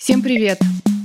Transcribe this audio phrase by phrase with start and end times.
[0.00, 0.58] Всем привет!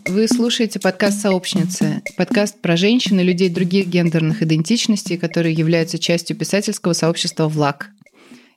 [0.07, 6.37] Вы слушаете подкаст «Сообщницы», подкаст про женщин и людей других гендерных идентичностей, которые являются частью
[6.37, 7.89] писательского сообщества «ВЛАГ».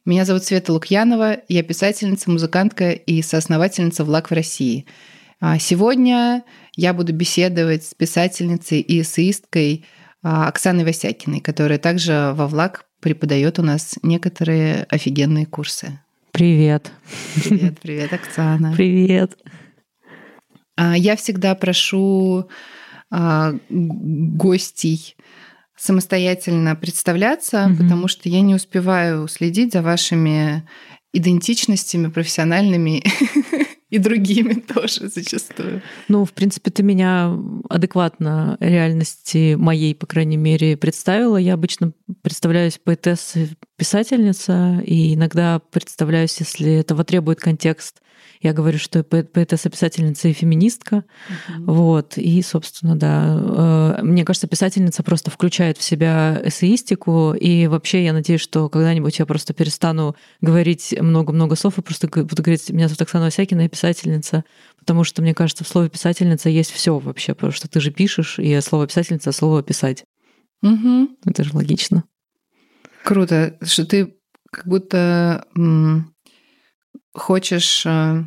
[0.05, 4.87] Меня зовут Света Лукьянова, я писательница, музыкантка и соосновательница «ВЛАГ» в России.
[5.41, 6.45] А сегодня
[6.77, 9.87] я буду беседовать с писательницей и эссеисткой
[10.23, 15.99] а, Оксаной Васякиной, которая также во «ВЛАГ» преподает у нас некоторые офигенные курсы.
[16.31, 16.93] Привет.
[17.35, 18.73] Привет, привет, Оксана.
[18.77, 19.37] Привет.
[20.79, 22.49] А, я всегда прошу
[23.11, 25.17] а, гостей
[25.77, 30.67] самостоятельно представляться, mm потому что я не успеваю следить за вашими
[31.13, 33.03] идентичностями профессиональными
[33.91, 35.83] и другими тоже зачастую.
[36.07, 37.37] Ну, в принципе, ты меня
[37.69, 41.39] адекватно реальности моей, по крайней мере, представила.
[41.39, 41.93] Я обычно
[42.23, 48.01] представляюсь поэтесса, писательница, и иногда представляюсь, если этого требует контекст,
[48.41, 51.05] я говорю, что поэтесса, писательница и феминистка.
[51.59, 51.73] Угу.
[51.73, 52.19] Вот.
[52.19, 53.97] И, собственно, да.
[53.99, 57.35] Э, мне кажется, писательница просто включает в себя эссеистику.
[57.35, 62.43] И вообще я надеюсь, что когда-нибудь я просто перестану говорить много-много слов и просто буду
[62.43, 64.45] говорить, меня зовут Оксана Осякина, я писательница.
[64.79, 68.39] Потому что, мне кажется, в слове писательница есть все вообще, потому что ты же пишешь,
[68.39, 70.05] и слово писательница, слово писать.
[70.63, 71.09] Угу.
[71.27, 72.05] Это же логично.
[73.05, 74.15] Круто, что ты
[74.51, 75.45] как будто
[77.13, 77.85] хочешь...
[77.87, 78.25] Э,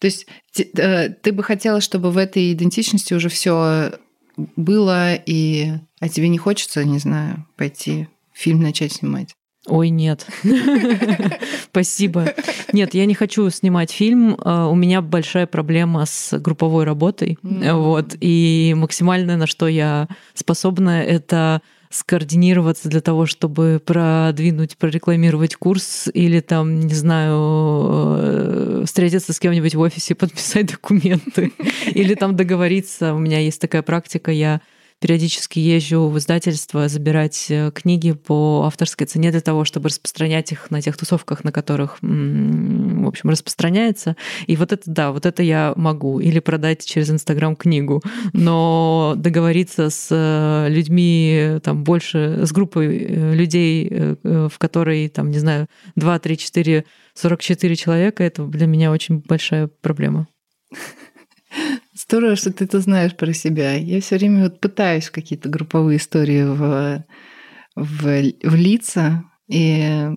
[0.00, 3.92] то есть э, ты бы хотела, чтобы в этой идентичности уже все
[4.36, 9.34] было, и а тебе не хочется, не знаю, пойти фильм начать снимать?
[9.66, 10.26] Ой, нет.
[11.70, 12.34] Спасибо.
[12.72, 14.34] Нет, я не хочу снимать фильм.
[14.34, 17.38] Э, у меня большая проблема с групповой работой.
[17.42, 18.14] Вот.
[18.20, 21.62] И максимальное, на что я способна, это
[21.94, 27.38] скоординироваться для того, чтобы продвинуть, прорекламировать курс или там, не знаю,
[28.18, 31.52] э, встретиться с кем-нибудь в офисе, подписать документы
[31.94, 33.14] или там договориться.
[33.14, 34.60] У меня есть такая практика, я
[35.04, 40.70] периодически езжу в издательство забирать э, книги по авторской цене для того, чтобы распространять их
[40.70, 44.16] на тех тусовках, на которых, в общем, распространяется.
[44.46, 46.20] И вот это, да, вот это я могу.
[46.20, 48.02] Или продать через Инстаграм книгу.
[48.32, 55.38] Но договориться с э, людьми, там, больше, с группой э, людей, в которой, там, не
[55.38, 60.28] знаю, 2, 3, 4, 44 человека, это для меня очень большая проблема.
[62.14, 63.74] Здорово, что ты это знаешь про себя.
[63.74, 67.04] Я все время вот пытаюсь какие-то групповые истории в,
[67.74, 70.10] в, влиться, и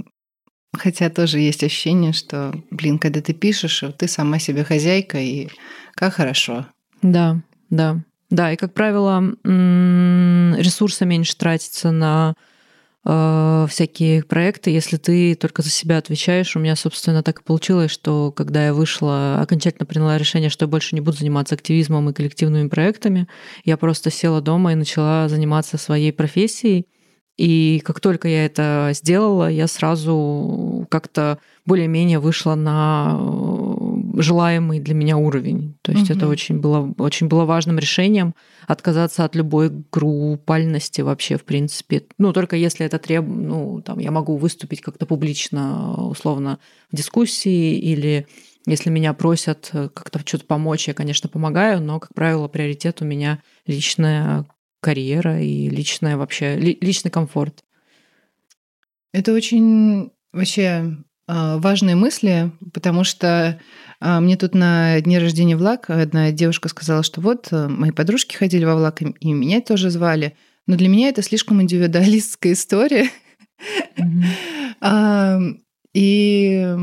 [0.78, 5.48] хотя тоже есть ощущение, что, блин, когда ты пишешь, ты сама себе хозяйка, и
[5.96, 6.68] как хорошо.
[7.02, 7.42] Да,
[7.72, 8.04] да.
[8.30, 12.36] Да, и, как правило, ресурса меньше тратится на
[13.06, 16.56] Э, всякие проекты, если ты только за себя отвечаешь.
[16.56, 20.70] У меня, собственно, так и получилось, что когда я вышла, окончательно приняла решение, что я
[20.70, 23.28] больше не буду заниматься активизмом и коллективными проектами,
[23.64, 26.88] я просто села дома и начала заниматься своей профессией.
[27.38, 33.16] И как только я это сделала, я сразу как-то более-менее вышла на
[34.22, 35.78] желаемый для меня уровень.
[35.82, 36.18] То есть угу.
[36.18, 38.34] это очень было, очень было важным решением
[38.68, 42.04] отказаться от любой группальности вообще, в принципе.
[42.18, 46.60] Ну, только если это требует, ну, там, я могу выступить как-то публично, условно,
[46.92, 48.28] в дискуссии или
[48.66, 53.42] если меня просят как-то что-то помочь, я, конечно, помогаю, но, как правило, приоритет у меня
[53.66, 54.46] личная
[54.82, 57.64] карьера и личная вообще, личный комфорт.
[59.14, 63.60] Это очень вообще а, важные мысли, потому что
[64.00, 68.64] мне тут на дне рождения влак одна девушка сказала, что вот э, мои подружки ходили
[68.64, 70.36] во влак, и меня тоже звали.
[70.68, 73.10] Но для меня это слишком индивидуалистская история.
[75.94, 76.76] И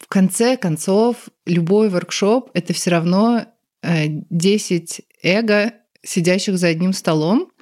[0.00, 3.44] в конце концов любой воркшоп— это все равно
[3.82, 7.52] 10 э, эго, сидящих за одним столом,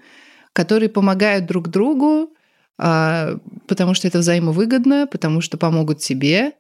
[0.53, 2.33] которые помогают друг другу,
[2.79, 6.53] а, потому что это взаимовыгодно, потому что помогут себе,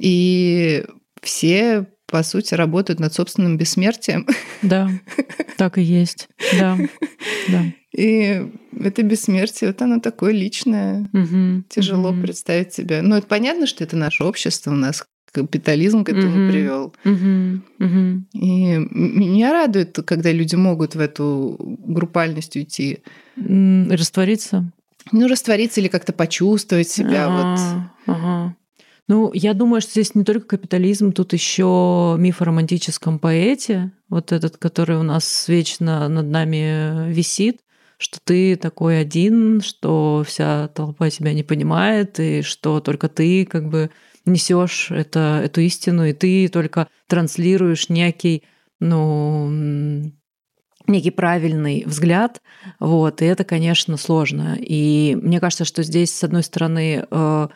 [0.00, 0.84] и
[1.22, 4.26] все, по сути, работают над собственным бессмертием.
[4.62, 4.90] Да,
[5.58, 6.28] так и есть.
[6.58, 6.78] Да,
[7.48, 7.64] да.
[7.92, 8.46] И
[8.78, 11.08] это бессмертие, вот оно такое личное.
[11.12, 12.22] Угу, Тяжело угу.
[12.22, 13.02] представить себе.
[13.02, 16.94] Ну, это понятно, что это наше общество, у нас капитализм к этому угу, привел.
[17.04, 18.24] Угу, угу.
[18.32, 22.98] И меня радует, когда люди могут в эту группальность уйти.
[23.36, 24.72] Раствориться.
[25.12, 27.26] Ну, раствориться или как-то почувствовать себя.
[27.26, 27.92] А-а-а.
[28.06, 28.16] Вот.
[28.16, 28.56] Ага.
[29.10, 34.30] Ну, я думаю, что здесь не только капитализм, тут еще миф о романтическом поэте, вот
[34.30, 37.58] этот, который у нас вечно над нами висит,
[37.98, 43.68] что ты такой один, что вся толпа тебя не понимает, и что только ты как
[43.68, 43.90] бы
[44.26, 48.44] несешь это, эту истину, и ты только транслируешь некий,
[48.78, 49.50] ну,
[50.86, 52.42] некий правильный взгляд,
[52.78, 54.56] вот, и это, конечно, сложно.
[54.60, 57.48] И мне кажется, что здесь, с одной стороны, э,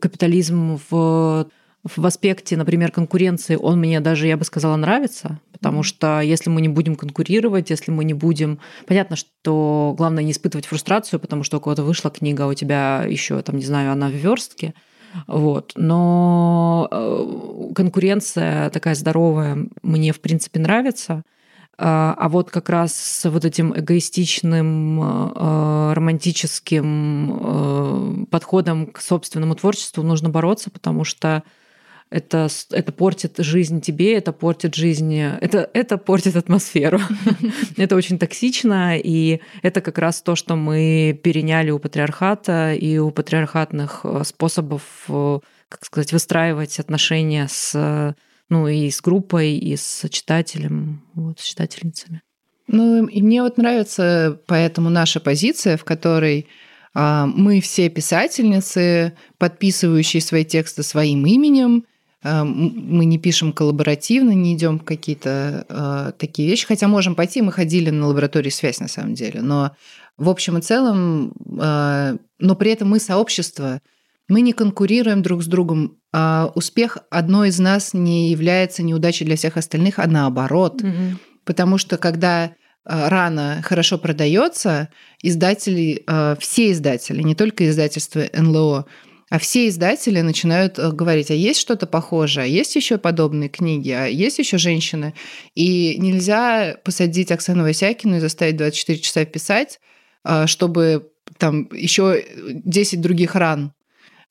[0.00, 1.46] капитализм в
[1.82, 6.60] в аспекте, например, конкуренции, он мне даже, я бы сказала, нравится, потому что если мы
[6.60, 8.58] не будем конкурировать, если мы не будем...
[8.86, 13.06] Понятно, что главное не испытывать фрустрацию, потому что у кого-то вышла книга, а у тебя
[13.08, 14.74] еще, там, не знаю, она в верстке,
[15.26, 15.72] вот.
[15.74, 21.22] Но э, конкуренция такая здоровая мне, в принципе, нравится.
[21.82, 29.54] А, а вот как раз с вот этим эгоистичным, э, романтическим э, подходом к собственному
[29.54, 31.42] творчеству нужно бороться, потому что
[32.10, 37.00] это, это портит жизнь тебе, это портит жизнь, это, это портит атмосферу.
[37.78, 43.10] Это очень токсично, и это как раз то, что мы переняли у патриархата и у
[43.10, 45.38] патриархатных э, способов, э,
[45.70, 48.14] как сказать, выстраивать отношения с,
[48.50, 52.20] ну, и с группой, и с читателем, вот, с читательницами.
[52.66, 56.46] Ну, и мне вот нравится поэтому наша позиция, в которой
[56.92, 61.84] а, мы все писательницы, подписывающие свои тексты своим именем,
[62.22, 67.52] Э, мы не пишем коллаборативно, не идем какие-то э, такие вещи, хотя можем пойти, мы
[67.52, 69.72] ходили на лабораторию связь на самом деле, но
[70.16, 73.80] в общем и целом, э, но при этом мы сообщество,
[74.30, 75.98] мы не конкурируем друг с другом.
[76.12, 80.80] А успех одной из нас не является неудачей для всех остальных, а наоборот.
[80.82, 81.16] Mm-hmm.
[81.44, 82.50] Потому что когда э,
[82.84, 84.88] рано хорошо продается,
[85.22, 88.86] издатели, э, все издатели, не только издательство НЛО,
[89.30, 93.90] а все издатели начинают э, говорить, а есть что-то похожее, а есть еще подобные книги,
[93.90, 95.14] а есть еще женщины.
[95.54, 99.80] И нельзя посадить Оксану Васякину и заставить 24 часа писать,
[100.24, 103.72] а, чтобы там еще 10 других ран.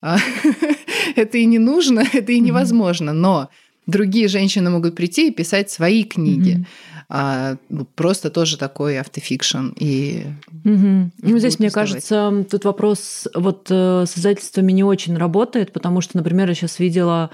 [0.02, 0.18] А,
[1.16, 3.14] это и не нужно, это и невозможно.
[3.14, 3.50] Но
[3.88, 6.66] другие женщины могут прийти и писать свои книги
[7.12, 9.70] а ну, просто тоже такой автофикшн.
[9.76, 10.28] И
[10.64, 11.10] угу.
[11.22, 16.18] Ну, здесь, мне кажется, тут вопрос вот э, с издательствами не очень работает, потому что,
[16.18, 17.32] например, я сейчас видела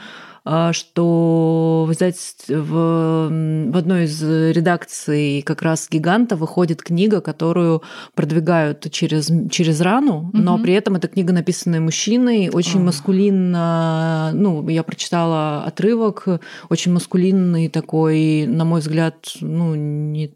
[0.73, 1.93] что в,
[2.47, 3.29] в,
[3.71, 7.81] в одной из редакций как раз «Гиганта» выходит книга, которую
[8.13, 10.37] продвигают через, через рану, угу.
[10.37, 12.83] но при этом эта книга написанная мужчиной, очень а.
[12.83, 16.27] маскулинно, ну, я прочитала отрывок,
[16.69, 20.35] очень маскулинный такой, на мой взгляд, ну, не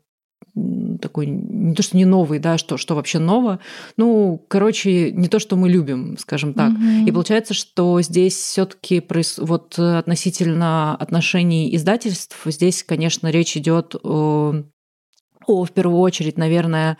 [1.01, 3.59] такой, не то, что не новый, да, что, что вообще ново.
[3.97, 6.71] Ну, короче, не то, что мы любим, скажем так.
[6.71, 7.07] Mm-hmm.
[7.07, 9.03] И получается, что здесь все таки
[9.37, 14.63] вот относительно отношений издательств, здесь, конечно, речь идет о,
[15.49, 16.97] о в первую очередь, наверное,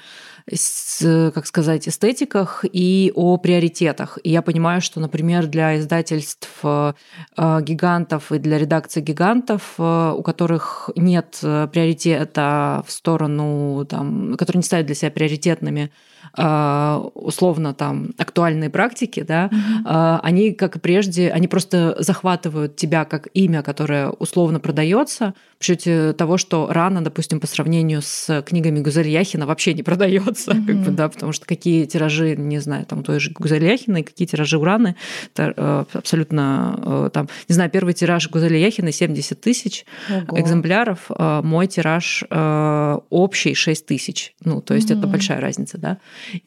[0.51, 4.18] с, как сказать, эстетиках и о приоритетах.
[4.24, 6.94] И я понимаю, что, например, для издательств э,
[7.38, 14.63] гигантов и для редакции гигантов, э, у которых нет приоритета в сторону, там, которые не
[14.63, 15.92] ставят для себя приоритетными
[16.36, 20.19] условно там актуальные практики, да, mm-hmm.
[20.21, 26.13] они, как и прежде, они просто захватывают тебя как имя, которое условно продается, в счете
[26.13, 30.66] того, что рано, допустим, по сравнению с книгами Гузель Яхина вообще не продается, mm-hmm.
[30.66, 34.27] как бы, да, потому что какие тиражи, не знаю, там той же Гузель Яхиной, какие
[34.27, 34.95] тиражи у Раны,
[35.33, 39.86] это э, абсолютно там, не знаю, первый тираж Гузели Яхиной 70 тысяч
[40.31, 42.24] экземпляров, мой тираж
[43.10, 44.98] общий 6 тысяч, ну, то есть mm-hmm.
[45.00, 45.98] это большая разница, да.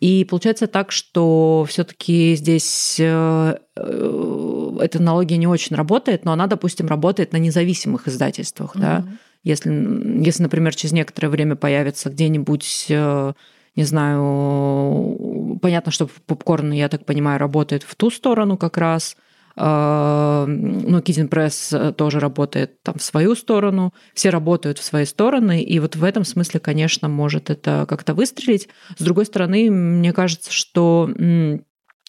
[0.01, 6.47] И получается так, что все-таки здесь э, э, эта аналогия не очень работает, но она,
[6.47, 8.77] допустим, работает на независимых издательствах.
[8.77, 8.81] Mm-hmm.
[8.81, 9.05] Да?
[9.45, 13.33] Если, если, например, через некоторое время появится где-нибудь э,
[13.75, 19.17] не знаю, понятно, что попкорн, я так понимаю, работает в ту сторону как раз,
[19.57, 25.63] ну, Кизин Пресс э, тоже работает там в свою сторону, все работают в свои стороны,
[25.63, 28.69] и вот в этом смысле, конечно, может это как-то выстрелить.
[28.97, 31.11] С другой стороны, мне кажется, что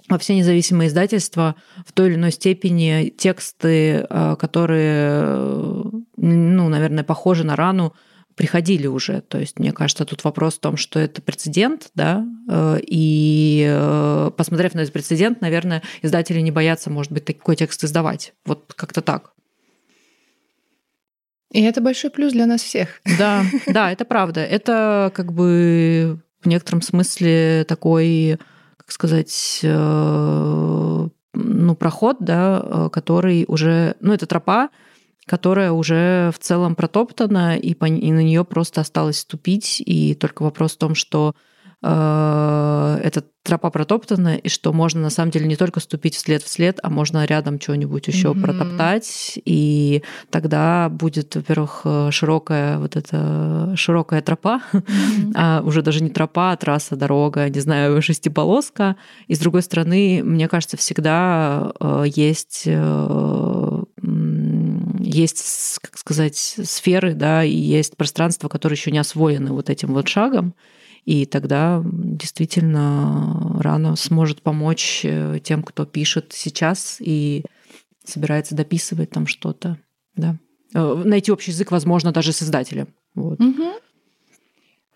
[0.10, 5.22] во все независимые издательства в той или иной степени тексты, а, которые,
[6.18, 7.94] ну, наверное, похожи на рану,
[8.36, 9.22] приходили уже.
[9.22, 14.32] То есть, мне кажется, тут вопрос в том, что это прецедент, да, э, и э,
[14.36, 18.34] посмотрев на этот прецедент, наверное, издатели не боятся, может быть, такой текст издавать.
[18.46, 19.34] Вот как-то так.
[21.52, 23.02] И это большой плюс для нас всех.
[23.18, 24.42] Да, да, это правда.
[24.42, 28.40] Это как бы в некотором смысле такой,
[28.78, 34.70] как сказать, э, ну, проход, да, который уже, ну, это тропа,
[35.26, 39.82] которая уже в целом протоптана, и, по, и на нее просто осталось ступить.
[39.86, 41.34] И только вопрос в том, что
[41.82, 46.48] э, эта тропа протоптана, и что можно на самом деле не только ступить вслед в
[46.48, 48.42] след, а можно рядом что-нибудь еще mm-hmm.
[48.42, 55.32] протоптать, и тогда будет, во-первых, широкая вот эта широкая тропа, mm-hmm.
[55.36, 58.96] а уже даже не тропа, а трасса, дорога, не знаю, шестиполоска.
[59.28, 63.53] И с другой стороны, мне кажется, всегда э, есть э,
[65.14, 70.08] есть, как сказать, сферы, да, и есть пространство, которое еще не освоены вот этим вот
[70.08, 70.56] шагом.
[71.06, 77.44] И тогда действительно рано сможет помочь э, тем, кто пишет сейчас и
[78.06, 79.78] собирается дописывать там что-то.
[80.16, 80.38] Да.
[80.74, 82.88] Э, найти общий язык, возможно, даже с издателем.
[83.16, 83.40] Вот.
[83.42, 83.74] Угу.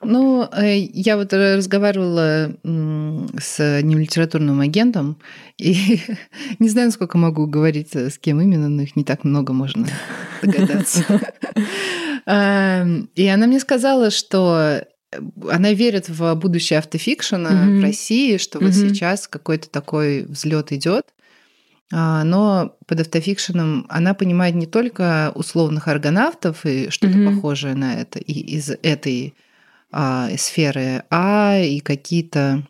[0.01, 5.18] Ну, э, я вот разговаривала с одним литературным агентом,
[5.58, 6.00] и
[6.60, 9.88] не знаю, сколько могу говорить с кем именно, но их не так много можно
[10.42, 11.04] догадаться.
[12.25, 14.82] Эм, и она мне сказала, что
[15.50, 17.80] она верит в будущее автофикшена mm-hmm.
[17.80, 21.06] в России, что вот сейчас какой-то такой взлет идет.
[21.92, 27.36] А, но под автофикшеном она понимает не только условных аргонавтов и что-то mm-hmm.
[27.36, 29.34] похожее на это и из этой
[29.91, 32.63] а, сферы, а и какие-то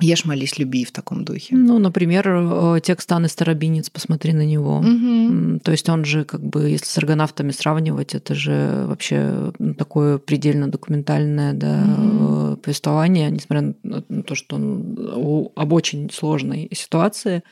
[0.00, 1.54] Ешь, молись, люби в таком духе.
[1.54, 4.78] Ну, например, э, текст Анны Старобинец, посмотри на него.
[4.78, 5.60] Угу.
[5.60, 10.68] То есть он же, как бы, если с аргонавтами сравнивать, это же вообще такое предельно
[10.68, 12.56] документальное да, угу.
[12.56, 17.44] повествование, несмотря на то, что он об очень сложной ситуации.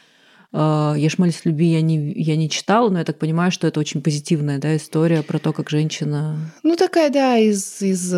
[0.53, 3.79] Э, Ешь, молись, люби я не, я не читала, но я так понимаю, что это
[3.79, 6.37] очень позитивная да, история про то, как женщина...
[6.65, 8.13] Ну, такая, да, из, из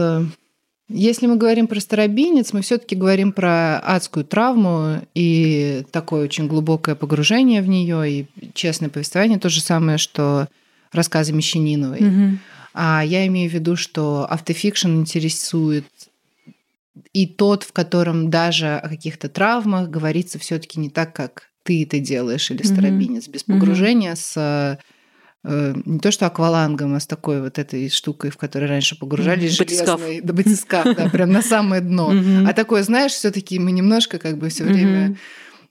[0.89, 6.95] если мы говорим про старобинец, мы все-таки говорим про адскую травму и такое очень глубокое
[6.95, 9.39] погружение в нее и честное повествование.
[9.39, 10.49] То же самое, что
[10.93, 12.01] рассказы Мещаниновой.
[12.07, 12.39] Угу.
[12.75, 15.87] А я имею в виду, что автофикшн интересует
[17.13, 21.99] и тот, в котором даже о каких-то травмах говорится все-таки не так, как ты это
[21.99, 24.79] делаешь, или старобинец, без погружения mm с
[25.45, 30.01] не то что аквалангом, а с такой вот этой штукой, в которой раньше погружались батискаф.
[30.01, 30.21] железной.
[30.23, 32.13] Да, батискаф, да, прям на самое дно.
[32.49, 35.17] А такое, знаешь, все таки мы немножко как бы все время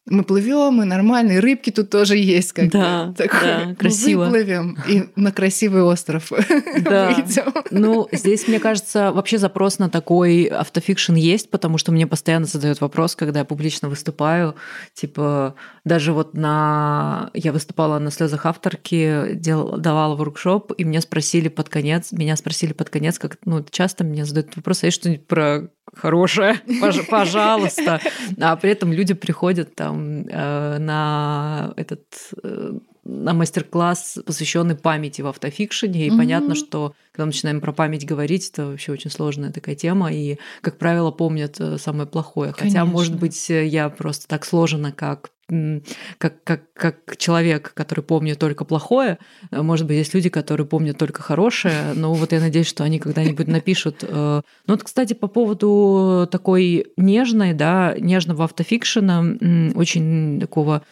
[0.05, 3.15] мы плывем, и нормально, и рыбки тут тоже есть, как да, бы.
[3.15, 4.25] Да, красиво.
[4.25, 6.29] Выплывем и на красивый остров
[6.81, 7.11] да.
[7.11, 7.53] выйдем.
[7.71, 12.81] Ну, здесь, мне кажется, вообще запрос на такой автофикшн есть, потому что мне постоянно задают
[12.81, 14.55] вопрос, когда я публично выступаю,
[14.93, 15.55] типа,
[15.85, 17.29] даже вот на...
[17.33, 19.77] Я выступала на слезах авторки, дел...
[19.77, 24.25] давала воркшоп, и меня спросили под конец, меня спросили под конец, как, ну, часто мне
[24.25, 26.61] задают вопрос, а есть что-нибудь про хорошее,
[27.09, 27.99] пожалуйста.
[28.39, 32.03] А при этом люди приходят там э, на этот
[32.43, 32.73] э,
[33.05, 36.07] на мастер-класс, посвященный памяти в автофикшене.
[36.07, 36.17] И mm-hmm.
[36.17, 40.11] понятно, что когда мы начинаем про память говорить, это вообще очень сложная такая тема.
[40.11, 42.53] И, как правило, помнят э, самое плохое.
[42.53, 42.79] Конечно.
[42.79, 48.65] Хотя, может быть, я просто так сложена, как как, как, как человек, который помнит только
[48.65, 49.19] плохое.
[49.51, 53.47] Может быть, есть люди, которые помнят только хорошее, но вот я надеюсь, что они когда-нибудь
[53.47, 54.03] напишут.
[54.03, 60.83] Э, ну вот, кстати, по поводу такой нежной, да, нежного автофикшена, очень такого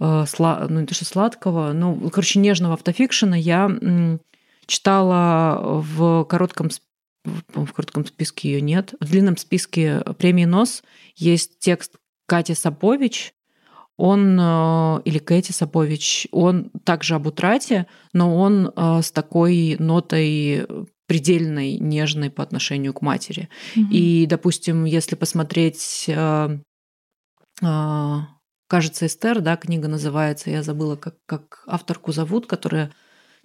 [0.00, 0.66] э, сла...
[0.68, 3.70] ну не то что сладкого, ну, короче, нежного автофикшена я
[4.66, 6.70] читала в коротком
[7.54, 8.94] в коротком списке ее нет.
[9.00, 10.82] В длинном списке премии НОС
[11.16, 11.94] есть текст
[12.26, 13.32] Кати Сапович
[13.96, 20.66] он, э, или Кэти Сапович, он также об утрате, но он э, с такой нотой
[21.06, 23.48] предельной, нежной по отношению к матери.
[23.76, 23.90] Mm-hmm.
[23.90, 26.58] И, допустим, если посмотреть, э,
[28.66, 32.90] кажется, Эстер, да, книга называется, я забыла, как, как авторку зовут, которая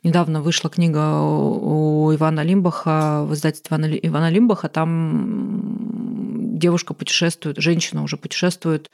[0.02, 8.18] недавно вышла книга у Ивана Лимбаха, в издательстве Ивана Лимбаха, там девушка путешествует, женщина уже
[8.18, 8.90] путешествует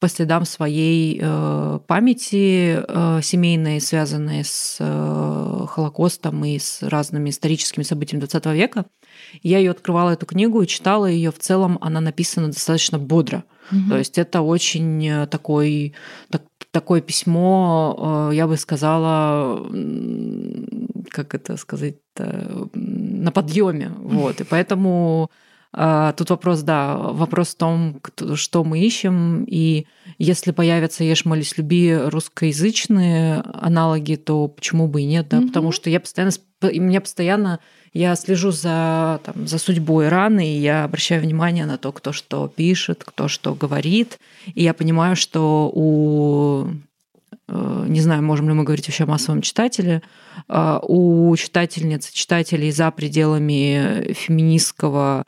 [0.00, 7.84] по следам своей э, памяти э, семейной, связанной с э, Холокостом и с разными историческими
[7.84, 8.84] событиями XX века.
[9.42, 11.30] Я ее открывала эту книгу и читала ее.
[11.30, 13.44] В целом она написана достаточно бодро.
[13.72, 13.90] Угу.
[13.90, 15.94] То есть это очень такой,
[16.30, 19.66] так, такое письмо, я бы сказала,
[21.08, 23.90] как это сказать, на подъеме.
[23.96, 24.40] Вот.
[24.40, 25.30] И поэтому
[26.16, 28.00] тут вопрос, да, вопрос в том,
[28.34, 29.86] что мы ищем, и
[30.18, 35.72] если появятся «Ешь, молись, люби» русскоязычные аналоги, то почему бы и нет, да, mm потому
[35.72, 37.60] что я постоянно, меня постоянно,
[37.92, 42.48] я слежу за, там, за судьбой раны, и я обращаю внимание на то, кто что
[42.48, 44.18] пишет, кто что говорит,
[44.54, 46.68] и я понимаю, что у
[47.48, 50.02] э, не знаю, можем ли мы говорить вообще о массовом читателе,
[50.48, 55.24] а, у читательниц, читателей за пределами феминистского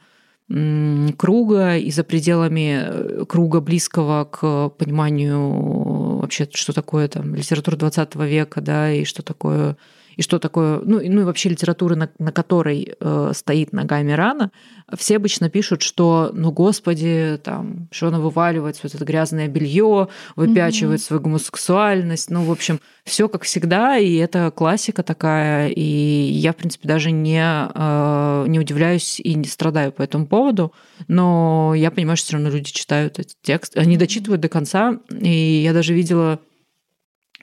[0.49, 8.15] круга и за пределами э, круга близкого к пониманию вообще, что такое там литература 20
[8.17, 9.76] века, да, и что такое
[10.16, 14.50] и что такое, ну, ну и вообще литература, на, на которой э, стоит ногами рана,
[14.96, 21.00] все обычно пишут, что, ну, господи, там, что она вываливает вот это грязное белье, выпячивает
[21.00, 21.04] mm-hmm.
[21.04, 26.56] свою гомосексуальность, ну, в общем, все как всегда, и это классика такая, и я, в
[26.56, 30.73] принципе, даже не, э, не удивляюсь и не страдаю по этому поводу,
[31.08, 35.61] но я понимаю, что все равно люди читают этот текст, они дочитывают до конца, и
[35.62, 36.40] я даже видела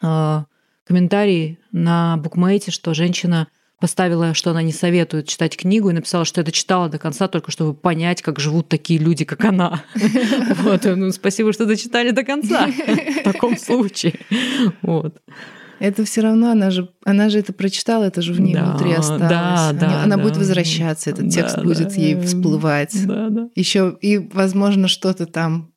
[0.01, 0.43] э,
[0.85, 3.47] комментарий на букмейте, что женщина
[3.79, 7.51] поставила, что она не советует читать книгу, и написала, что это читала до конца, только
[7.51, 9.83] чтобы понять, как живут такие люди, как она.
[10.63, 12.67] Вот, ну, спасибо, что дочитали до конца
[13.19, 14.19] в таком случае.
[14.81, 15.21] Вот.
[15.79, 18.93] Это все равно, она же, она же это прочитала, это же в ней да, внутри
[18.93, 19.19] осталось.
[19.19, 23.05] Да, да, она да, будет возвращаться, этот да, текст да, будет ей всплывать.
[23.05, 23.49] Да, да.
[23.53, 25.72] Еще и, возможно, что-то там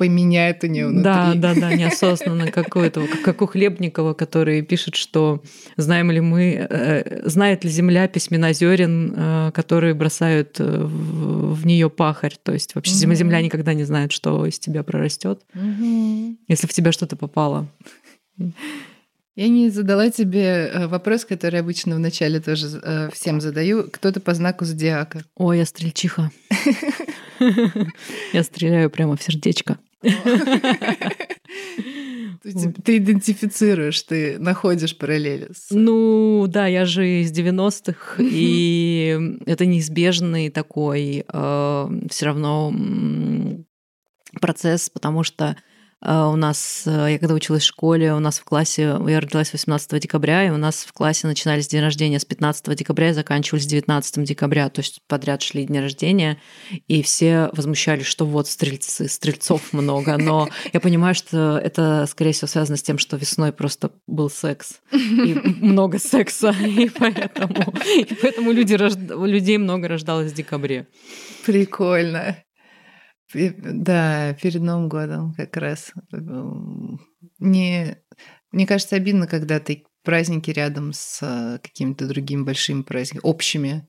[0.00, 1.04] поменяет у нее внутри.
[1.04, 5.42] Да, да, да, неосознанно, как у этого, как у Хлебникова, который пишет, что
[5.76, 11.90] знаем ли мы, э, знает ли Земля письмена зерен, э, которые бросают э, в нее
[11.90, 12.34] пахарь.
[12.42, 13.14] То есть вообще угу.
[13.14, 16.38] Земля никогда не знает, что из тебя прорастет, угу.
[16.48, 17.68] если в тебя что-то попало.
[19.36, 23.84] Я не задала тебе вопрос, который обычно вначале тоже всем задаю.
[23.90, 25.24] Кто-то по знаку зодиака?
[25.36, 26.30] Ой, я стрельчиха.
[28.32, 29.78] Я стреляю прямо в сердечко.
[32.84, 35.50] Ты идентифицируешь, ты находишь параллели.
[35.70, 42.72] Ну да, я же из 90-х, и это неизбежный такой э, все равно
[44.40, 45.56] процесс, потому что
[46.02, 49.98] у нас, э, я когда училась в школе, у нас в классе, я родилась 18
[49.98, 54.24] декабря, и у нас в классе начинались день рождения с 15 декабря и заканчивались 19
[54.24, 56.38] декабря, то есть подряд шли дни рождения,
[56.88, 62.48] и все возмущались, что вот стрельцы, стрельцов много, но я понимаю, что это, скорее всего,
[62.48, 68.52] связано с тем, что весной просто был секс, и много секса, и поэтому, и поэтому
[68.52, 68.74] люди,
[69.26, 70.86] людей много рождалось в декабре.
[71.44, 72.36] Прикольно.
[73.34, 75.92] Да, перед Новым годом как раз.
[77.38, 77.96] Не,
[78.52, 83.88] мне кажется, обидно, когда ты праздники рядом с э, какими-то другими большими праздниками, общими.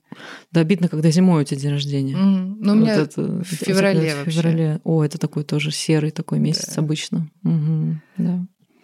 [0.50, 2.14] Да, обидно, когда зимой у тебя день рождения.
[2.14, 2.56] Mm.
[2.60, 4.30] Ну, у меня это, в феврале это, вообще.
[4.30, 4.80] В феврале.
[4.84, 6.82] О, это такой тоже серый такой месяц да.
[6.82, 7.30] обычно.
[7.44, 8.00] Угу.
[8.18, 8.41] Да.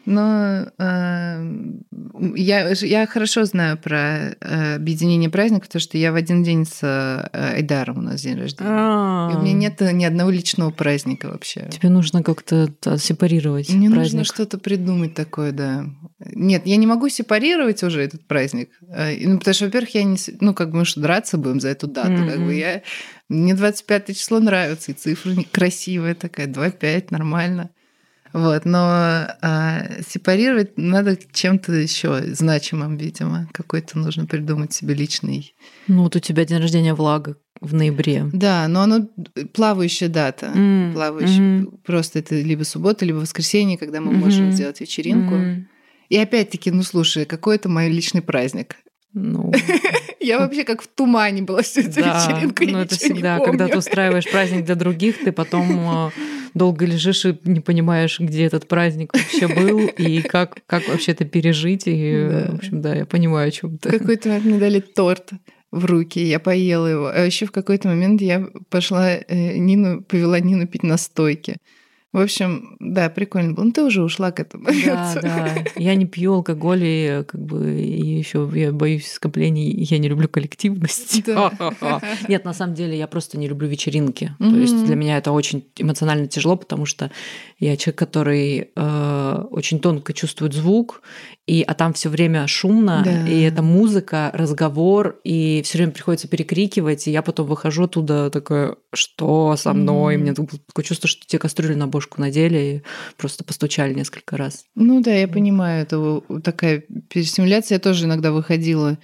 [0.08, 1.62] Но э,
[2.34, 6.78] я, я хорошо знаю про э, объединение праздников, потому что я в один день с
[6.82, 8.70] э, Айдаром у нас день рождения.
[8.70, 9.32] А-а-а.
[9.32, 11.68] И у меня нет ни одного личного праздника вообще.
[11.70, 14.14] Тебе нужно как-то сепарировать Мне праздник.
[14.14, 15.84] нужно что-то придумать такое, да.
[16.20, 18.70] Нет, я не могу сепарировать уже этот праздник.
[18.88, 20.16] Э, ну, потому что, во-первых, я не...
[20.40, 22.12] Ну, как бы мы что, драться будем за эту дату.
[22.12, 22.30] Mm-hmm.
[22.30, 22.82] Как бы я...
[23.28, 27.68] Мне 25 число нравится, и цифра красивая такая, 2-5, нормально.
[28.32, 33.48] Вот, но а, сепарировать надо чем-то еще значимым, видимо.
[33.52, 35.54] Какой-то нужно придумать себе личный.
[35.86, 38.28] Ну, вот у тебя день рождения влага в ноябре.
[38.32, 39.08] Да, но оно
[39.52, 40.52] плавающая дата.
[40.54, 40.92] Mm.
[40.92, 41.40] Плавающая.
[41.40, 41.78] Mm-hmm.
[41.84, 44.16] Просто это либо суббота, либо воскресенье, когда мы mm-hmm.
[44.16, 45.34] можем сделать вечеринку.
[45.34, 45.64] Mm-hmm.
[46.10, 48.76] И опять-таки, ну слушай, какой это мой личный праздник.
[49.14, 49.52] Ну,
[50.20, 52.64] я вообще как в тумане была всю эту вечеринку.
[52.64, 56.10] Ну, это всегда, когда ты устраиваешь праздник для других, ты потом а,
[56.54, 61.24] долго лежишь и не понимаешь, где этот праздник вообще был и как, как вообще это
[61.24, 61.84] пережить.
[61.86, 62.52] И, да.
[62.52, 63.90] в общем, да, я понимаю, о чем ты.
[63.98, 65.30] Какой-то момент мне дали торт
[65.70, 67.06] в руки, я поела его.
[67.08, 71.56] А еще в какой-то момент я пошла э, Нину, повела Нину пить настойки.
[72.10, 73.64] В общем, да, прикольно было.
[73.64, 74.68] Ну, ты уже ушла к этому.
[74.86, 75.64] Да, да.
[75.76, 80.26] Я не пью алкоголь, и как бы и еще я боюсь скоплений, я не люблю
[80.26, 81.22] коллективность.
[81.26, 81.52] Да.
[82.28, 84.34] Нет, на самом деле я просто не люблю вечеринки.
[84.38, 84.50] Mm-hmm.
[84.50, 87.10] То есть для меня это очень эмоционально тяжело, потому что
[87.58, 91.02] я человек, который э, очень тонко чувствует звук,
[91.48, 93.26] и, а там все время шумно, да.
[93.26, 98.76] и это музыка, разговор, и все время приходится перекрикивать, и я потом выхожу оттуда такая,
[98.92, 100.16] что со мной?
[100.16, 100.18] Mm.
[100.18, 102.82] Мне такое чувство, что те кастрюли на бошку надели и
[103.16, 104.66] просто постучали несколько раз.
[104.74, 107.76] Ну да, я понимаю, это такая перестимуляция.
[107.76, 108.98] Я тоже иногда выходила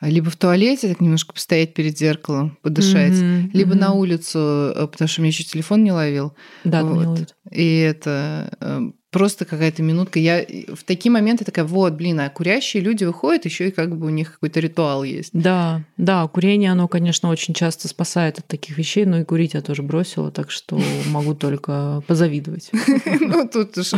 [0.00, 3.78] либо в туалете так немножко постоять перед зеркалом, подышать, mm-hmm, либо mm-hmm.
[3.78, 4.38] на улицу,
[4.74, 6.34] э, потому что у меня еще телефон не ловил.
[6.64, 7.00] Да, вот.
[7.00, 7.36] не ловит.
[7.50, 8.80] И это э,
[9.14, 10.18] просто какая-то минутка.
[10.18, 14.08] Я в такие моменты такая, вот, блин, а курящие люди выходят, еще и как бы
[14.08, 15.30] у них какой-то ритуал есть.
[15.32, 19.62] Да, да, курение, оно, конечно, очень часто спасает от таких вещей, но и курить я
[19.62, 22.72] тоже бросила, так что могу только позавидовать.
[23.20, 23.92] Ну, тут уж...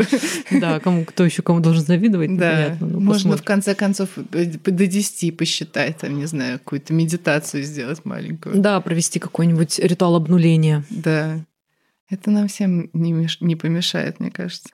[0.51, 2.77] Да, кому, кто еще кому должен завидовать, да.
[2.81, 8.61] Можно в конце концов э, до 10 посчитать, там, не знаю, какую-то медитацию сделать маленькую.
[8.61, 10.85] Да, провести какой-нибудь ритуал обнуления.
[10.91, 11.41] Да.
[12.09, 13.41] Это нам всем не, меш...
[13.41, 14.69] не помешает, мне кажется.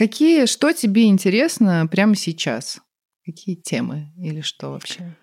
[0.00, 2.80] Какие, что тебе интересно прямо сейчас?
[3.22, 5.14] Какие темы или что вообще?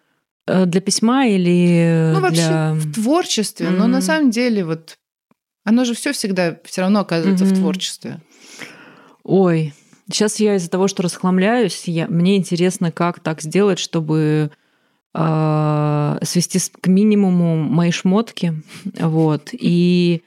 [0.45, 2.73] Э, для письма или ну, вообще для...
[2.75, 3.75] в творчестве, mm-hmm.
[3.75, 4.99] но на самом деле вот
[5.63, 7.55] оно же все всегда все равно оказывается mm-hmm.
[7.55, 8.21] в творчестве.
[9.23, 9.73] Ой,
[10.11, 14.51] сейчас я из-за того, что расхламляюсь, я, мне интересно, как так сделать, чтобы
[15.15, 18.61] э, свести к минимуму мои шмотки,
[18.99, 20.21] вот, и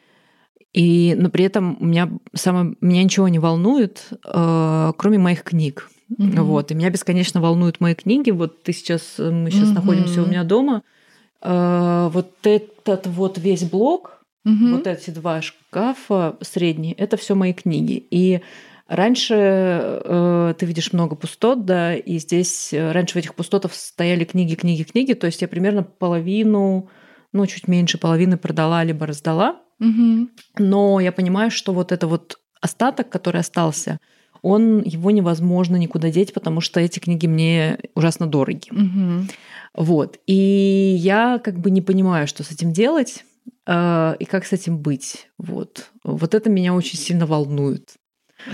[0.73, 5.91] и, но при этом у меня, самое, меня ничего не волнует, э, кроме моих книг.
[6.11, 6.41] Mm-hmm.
[6.43, 6.71] Вот.
[6.71, 8.31] И меня бесконечно волнуют мои книги.
[8.31, 9.75] Вот ты сейчас, мы сейчас mm-hmm.
[9.75, 10.83] находимся у меня дома.
[11.43, 14.77] Э, вот этот вот весь блок, mm-hmm.
[14.77, 18.07] вот эти два шкафа средние, это все мои книги.
[18.11, 18.41] И
[18.91, 24.25] Раньше э, ты видишь много пустот, да, и здесь э, раньше в этих пустотах стояли
[24.25, 26.91] книги, книги, книги, то есть я примерно половину,
[27.33, 29.61] ну, чуть меньше половины продала либо раздала.
[29.81, 30.29] Угу.
[30.59, 33.99] Но я понимаю, что вот это вот остаток, который остался,
[34.43, 38.71] он его невозможно никуда деть, потому что эти книги мне ужасно дороги.
[38.71, 39.27] Угу.
[39.75, 40.19] Вот.
[40.27, 43.25] И я как бы не понимаю, что с этим делать
[43.67, 45.29] э, и как с этим быть.
[45.39, 45.91] Вот.
[46.05, 47.95] Вот это меня очень сильно волнует.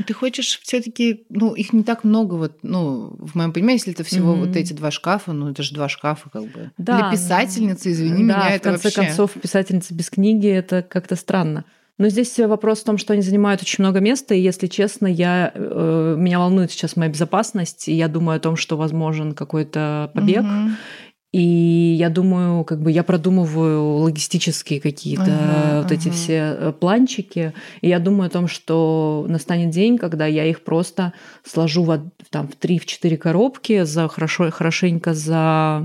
[0.07, 4.05] Ты хочешь все-таки, ну, их не так много, вот, ну, в моем понимании, если это
[4.05, 4.47] всего mm-hmm.
[4.47, 6.71] вот эти два шкафа, ну, это же два шкафа, как бы.
[6.79, 6.99] Да.
[6.99, 8.91] Для писательницы, извини да, меня, это вообще.
[8.91, 11.65] в конце концов, писательница без книги это как-то странно.
[11.99, 15.51] Но здесь вопрос в том, что они занимают очень много места, и, если честно, я,
[15.55, 20.43] э, меня волнует сейчас моя безопасность, и я думаю о том, что возможен какой-то побег.
[20.43, 20.71] Угу.
[21.33, 25.95] И я думаю, как бы я продумываю логистические какие-то ага, вот ага.
[25.95, 27.53] эти все э, планчики.
[27.81, 31.13] И я думаю о том, что настанет день, когда я их просто
[31.45, 35.83] сложу в, там, в 3-4 коробки, за хорошо, хорошенько за,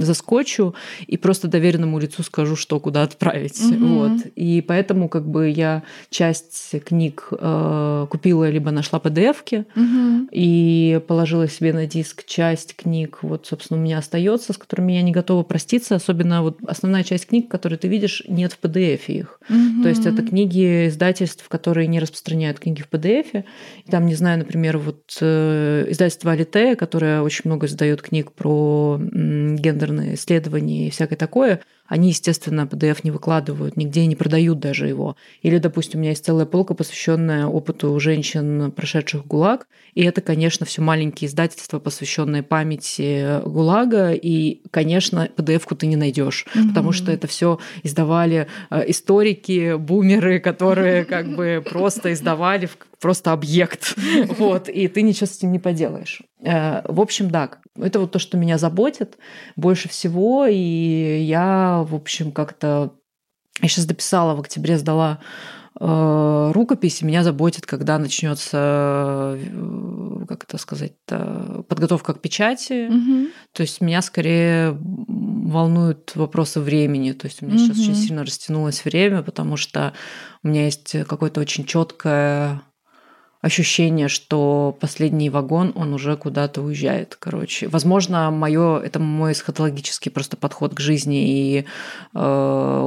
[0.00, 0.74] заскочу
[1.06, 3.60] и просто доверенному лицу скажу, что куда отправить.
[3.60, 3.86] Угу.
[3.86, 4.26] Вот.
[4.34, 10.28] И поэтому как бы я часть книг э, купила либо нашла PDF-ки угу.
[10.32, 15.02] и положила себе на диск часть книг, вот, собственно, у меня остается, с которыми я
[15.02, 19.40] не готова проститься, особенно вот основная часть книг, которые ты видишь, нет в PDF их.
[19.48, 19.82] Угу.
[19.84, 23.44] То есть это книги издательств, которые не распространяют книги в PDF.
[23.86, 28.98] И там, не знаю, например, вот э, издательство Алите, которое очень много издает книг про
[29.00, 35.16] гендерные исследования и всякое такое, они, естественно, PDF не выкладывают, нигде не продают даже его.
[35.42, 39.66] Или, допустим, у меня есть целая полка, посвященная опыту женщин, прошедших ГУЛАГ.
[39.92, 44.12] И это, конечно, все маленькие издательства, посвященные памяти ГУЛАГа.
[44.12, 46.68] И, конечно, PDF-ку ты не найдешь, mm-hmm.
[46.68, 52.68] потому что это все издавали э, историки, бумеры, которые как бы просто издавали
[53.00, 53.94] просто объект.
[54.38, 56.22] Вот, и ты ничего с этим не поделаешь.
[56.40, 59.18] Э, в общем, да, это вот то, что меня заботит
[59.56, 60.46] больше всего.
[60.46, 62.94] И я, в общем, как-то...
[63.60, 65.20] Я сейчас дописала, в октябре сдала
[65.80, 72.88] рукопись, и меня заботит, когда начнется, э, как это сказать, подготовка к печати.
[72.88, 73.28] Угу.
[73.52, 77.12] То есть меня скорее волнуют вопросы времени.
[77.12, 77.64] То есть у меня угу.
[77.64, 79.94] сейчас очень сильно растянулось время, потому что
[80.42, 82.62] у меня есть какое-то очень четкое
[83.44, 87.68] ощущение, что последний вагон, он уже куда-то уезжает, короче.
[87.68, 91.66] Возможно, моё, это мой эсхатологический просто подход к жизни, и,
[92.14, 92.82] э,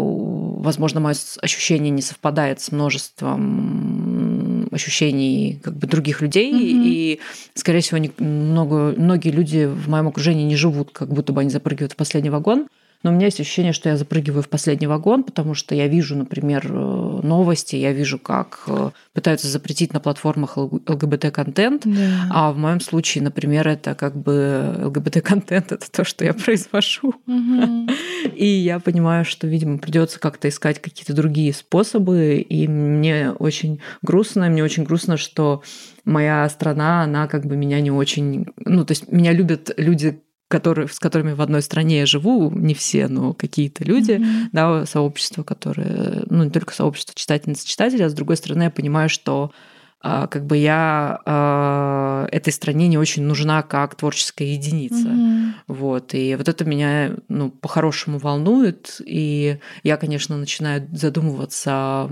[0.58, 6.84] возможно, мое ощущение не совпадает с множеством ощущений как бы других людей, mm-hmm.
[6.88, 7.20] и,
[7.54, 11.52] скорее всего, не, много, многие люди в моем окружении не живут, как будто бы они
[11.52, 12.68] запрыгивают в последний вагон.
[13.04, 16.16] Но у меня есть ощущение, что я запрыгиваю в последний вагон, потому что я вижу,
[16.16, 22.28] например, э, новости, я вижу, как э, пытаются запретить на платформах ЛГБТ-контент, да.
[22.32, 27.14] а в моем случае, например, это как бы ЛГБТ-контент это то, что я произвожу.
[27.28, 27.88] Угу.
[28.36, 34.50] И я понимаю, что, видимо, придется как-то искать какие-то другие способы, и мне очень грустно,
[34.50, 35.64] мне очень грустно, что
[36.06, 38.48] моя страна, она как бы меня не очень...
[38.64, 42.74] Ну, то есть меня любят люди, которые, с которыми в одной стране я живу, не
[42.74, 44.48] все, но какие-то люди, mm-hmm.
[44.52, 48.70] да, сообщество, которое, ну, не только сообщество читательниц и читателей, а с другой стороны я
[48.70, 49.52] понимаю, что
[50.00, 55.08] а, как бы я а, этой стране не очень нужна как творческая единица.
[55.08, 55.52] Mm-hmm.
[55.68, 56.14] Вот.
[56.14, 59.02] И вот это меня ну, по-хорошему волнует.
[59.06, 62.10] И я, конечно, начинаю задумываться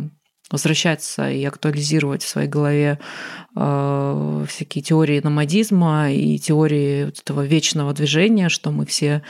[0.52, 3.00] возвращаться и актуализировать в своей голове
[3.56, 9.24] э, всякие теории номадизма и теории вот этого вечного движения, что мы все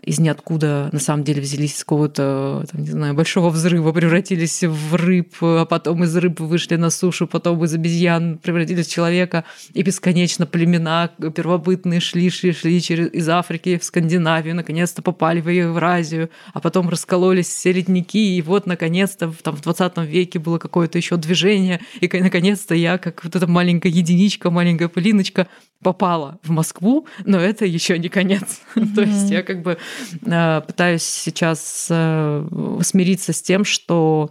[0.00, 5.34] из ниоткуда на самом деле взялись из какого-то, не знаю, большого взрыва, превратились в рыб,
[5.42, 10.46] а потом из рыб вышли на сушу, потом из обезьян превратились в человека, и бесконечно
[10.46, 16.60] племена первобытные шли, шли, шли через, из Африки в Скандинавию, наконец-то попали в Евразию, а
[16.60, 21.80] потом раскололись все ледники, и вот, наконец-то, там, в 20 веке было какое-то еще движение,
[22.00, 25.48] и, наконец-то, я, как вот эта маленькая единичка, маленькая пылиночка,
[25.82, 28.60] попала в Москву, но это еще не конец.
[28.74, 28.94] Mm-hmm.
[28.94, 29.78] То есть я как бы
[30.66, 34.30] пытаюсь сейчас э, смириться с тем, что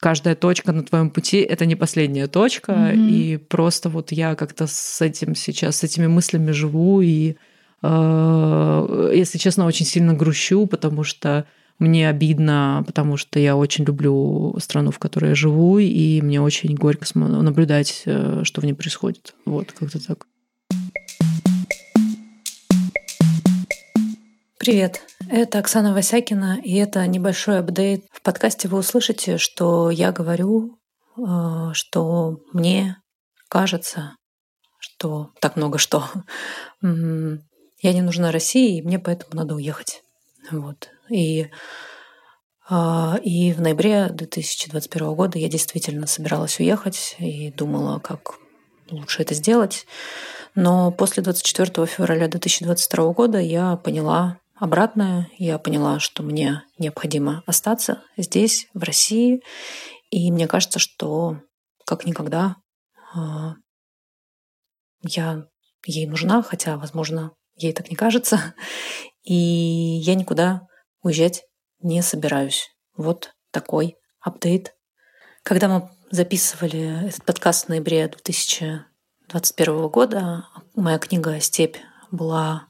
[0.00, 3.08] каждая точка на твоем пути это не последняя точка, mm-hmm.
[3.08, 7.36] и просто вот я как-то с этим сейчас, с этими мыслями живу, и,
[7.82, 11.46] э, если честно, очень сильно грущу, потому что
[11.78, 16.74] мне обидно, потому что я очень люблю страну, в которой я живу, и мне очень
[16.74, 18.04] горько наблюдать,
[18.42, 19.34] что в ней происходит.
[19.44, 20.26] Вот, как-то так.
[24.62, 28.04] Привет, это Оксана Васякина, и это небольшой апдейт.
[28.12, 30.78] В подкасте вы услышите, что я говорю,
[31.16, 32.96] э, что мне
[33.48, 34.14] кажется,
[34.78, 36.04] что так много что.
[36.80, 40.04] Я не нужна России, и мне поэтому надо уехать.
[40.52, 40.90] Вот.
[41.10, 41.50] И,
[42.70, 48.38] э, и в ноябре 2021 года я действительно собиралась уехать и думала, как
[48.92, 49.86] лучше это сделать.
[50.54, 55.28] Но после 24 февраля 2022 года я поняла, обратное.
[55.38, 59.42] Я поняла, что мне необходимо остаться здесь, в России.
[60.10, 61.40] И мне кажется, что
[61.84, 62.54] как никогда
[63.12, 63.56] а,
[65.02, 65.48] я
[65.84, 68.54] ей нужна, хотя, возможно, ей так не кажется.
[69.24, 70.68] И я никуда
[71.02, 71.42] уезжать
[71.80, 72.70] не собираюсь.
[72.96, 74.76] Вот такой апдейт.
[75.42, 80.46] Когда мы записывали этот подкаст в ноябре 2021 года,
[80.76, 81.78] моя книга «Степь»
[82.12, 82.68] была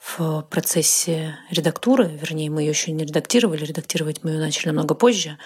[0.00, 5.36] в процессе редактуры, вернее, мы ее еще не редактировали, редактировать мы ее начали намного позже.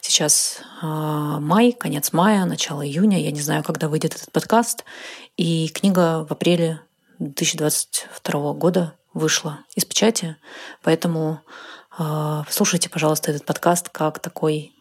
[0.00, 4.84] Сейчас э, май, конец мая, начало июня, я не знаю, когда выйдет этот подкаст,
[5.36, 6.80] и книга в апреле
[7.20, 10.36] 2022 года вышла из печати,
[10.82, 11.40] поэтому
[11.96, 14.72] э, слушайте, пожалуйста, этот подкаст как такой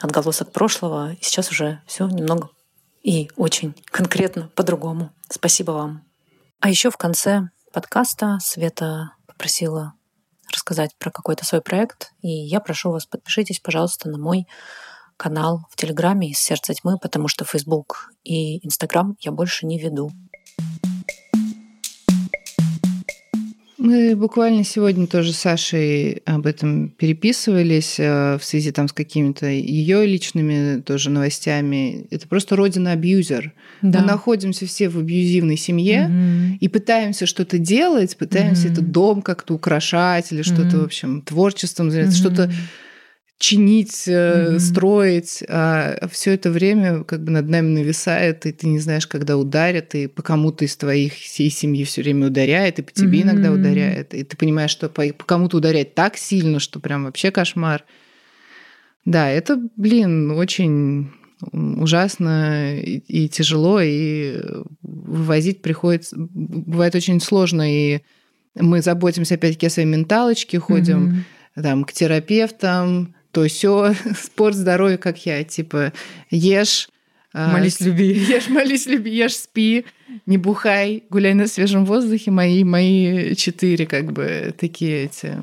[0.00, 1.16] отголосок прошлого.
[1.20, 2.48] Сейчас уже все немного
[3.02, 5.12] и очень конкретно по-другому.
[5.28, 6.02] Спасибо вам.
[6.60, 9.94] А еще в конце подкаста Света попросила
[10.52, 14.46] рассказать про какой-то свой проект, и я прошу вас, подпишитесь, пожалуйста, на мой
[15.16, 20.10] канал в Телеграме из «Сердца тьмы», потому что Facebook и Инстаграм я больше не веду.
[23.80, 29.46] Мы буквально сегодня тоже с Сашей об этом переписывались э, в связи там с какими-то
[29.46, 32.06] ее личными тоже новостями.
[32.10, 33.54] Это просто родина абьюзер.
[33.80, 34.00] Да.
[34.00, 36.58] Мы находимся все в абьюзивной семье угу.
[36.60, 38.72] и пытаемся что-то делать, пытаемся угу.
[38.74, 40.44] этот дом как-то украшать или угу.
[40.44, 42.34] что-то, в общем, творчеством заняться, угу.
[42.34, 42.52] что-то
[43.40, 44.58] чинить, mm-hmm.
[44.58, 49.38] строить, а все это время как бы над нами нависает, и ты не знаешь, когда
[49.38, 53.22] ударят, и по кому-то из твоих всей семьи все время ударяет, и по тебе mm-hmm.
[53.22, 57.30] иногда ударяет, и ты понимаешь, что по, по кому-то ударяет так сильно, что прям вообще
[57.30, 57.84] кошмар.
[59.06, 61.10] Да, это, блин, очень
[61.50, 64.38] ужасно и, и тяжело, и
[64.82, 68.00] вывозить приходится, бывает очень сложно, и
[68.54, 71.24] мы заботимся опять-таки о своей менталочке, ходим
[71.56, 71.62] mm-hmm.
[71.62, 75.92] там к терапевтам, то все, спорт, здоровье, как я, типа
[76.30, 76.88] ешь,
[77.32, 78.12] а, молись, люби.
[78.28, 79.86] Ешь, молись, люби, ешь, спи,
[80.26, 82.32] не бухай, гуляй на свежем воздухе.
[82.32, 85.38] Мои, мои четыре как бы такие эти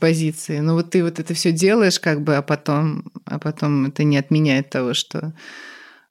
[0.00, 0.58] позиции.
[0.58, 4.16] Но вот ты вот это все делаешь как бы, а потом, а потом это не
[4.16, 5.32] отменяет того, что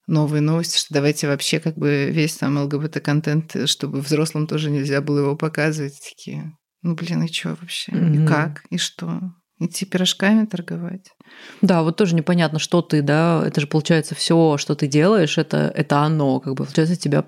[0.07, 5.19] новые новости, что давайте вообще как бы весь там ЛГБТ-контент, чтобы взрослым тоже нельзя было
[5.19, 5.99] его показывать.
[6.01, 7.91] Такие, ну блин, и что вообще?
[7.91, 8.23] Mm-hmm.
[8.23, 8.63] И как?
[8.69, 9.19] И что?
[9.65, 11.13] Идти пирожками торговать.
[11.61, 15.71] Да, вот тоже непонятно, что ты, да, это же получается все, что ты делаешь, это,
[15.75, 17.25] это оно, как бы, получается, тебя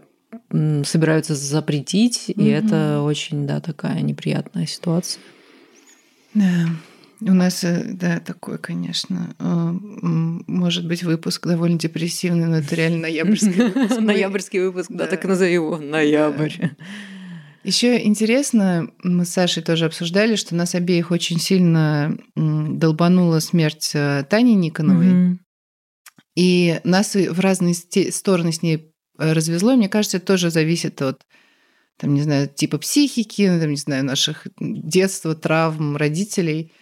[0.50, 2.44] собираются запретить, mm-hmm.
[2.44, 5.22] и это очень, да, такая неприятная ситуация.
[6.34, 6.68] Да.
[7.22, 9.72] У нас, э, да, такой, конечно, э,
[10.48, 14.00] может быть, выпуск довольно депрессивный, но это реально ноябрьский выпуск.
[14.00, 16.54] Ноябрьский выпуск, да, так назови его, ноябрь.
[17.64, 24.26] Еще интересно, мы с Сашей тоже обсуждали, что нас обеих очень сильно долбанула смерть э,
[24.30, 25.08] Тани Никоновой.
[25.08, 25.38] Mm-hmm.
[26.36, 29.74] И нас в разные стороны с ней э, развезло.
[29.74, 31.26] И мне кажется, это тоже зависит от
[31.98, 36.74] там, не знаю, типа психики, там, не знаю, наших детства, травм, родителей.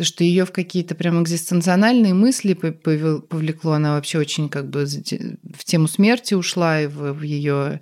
[0.00, 3.72] что ее в какие-то прям экзистенциональные мысли повлекло.
[3.72, 7.80] Она вообще очень как бы в тему смерти ушла и в, в ее...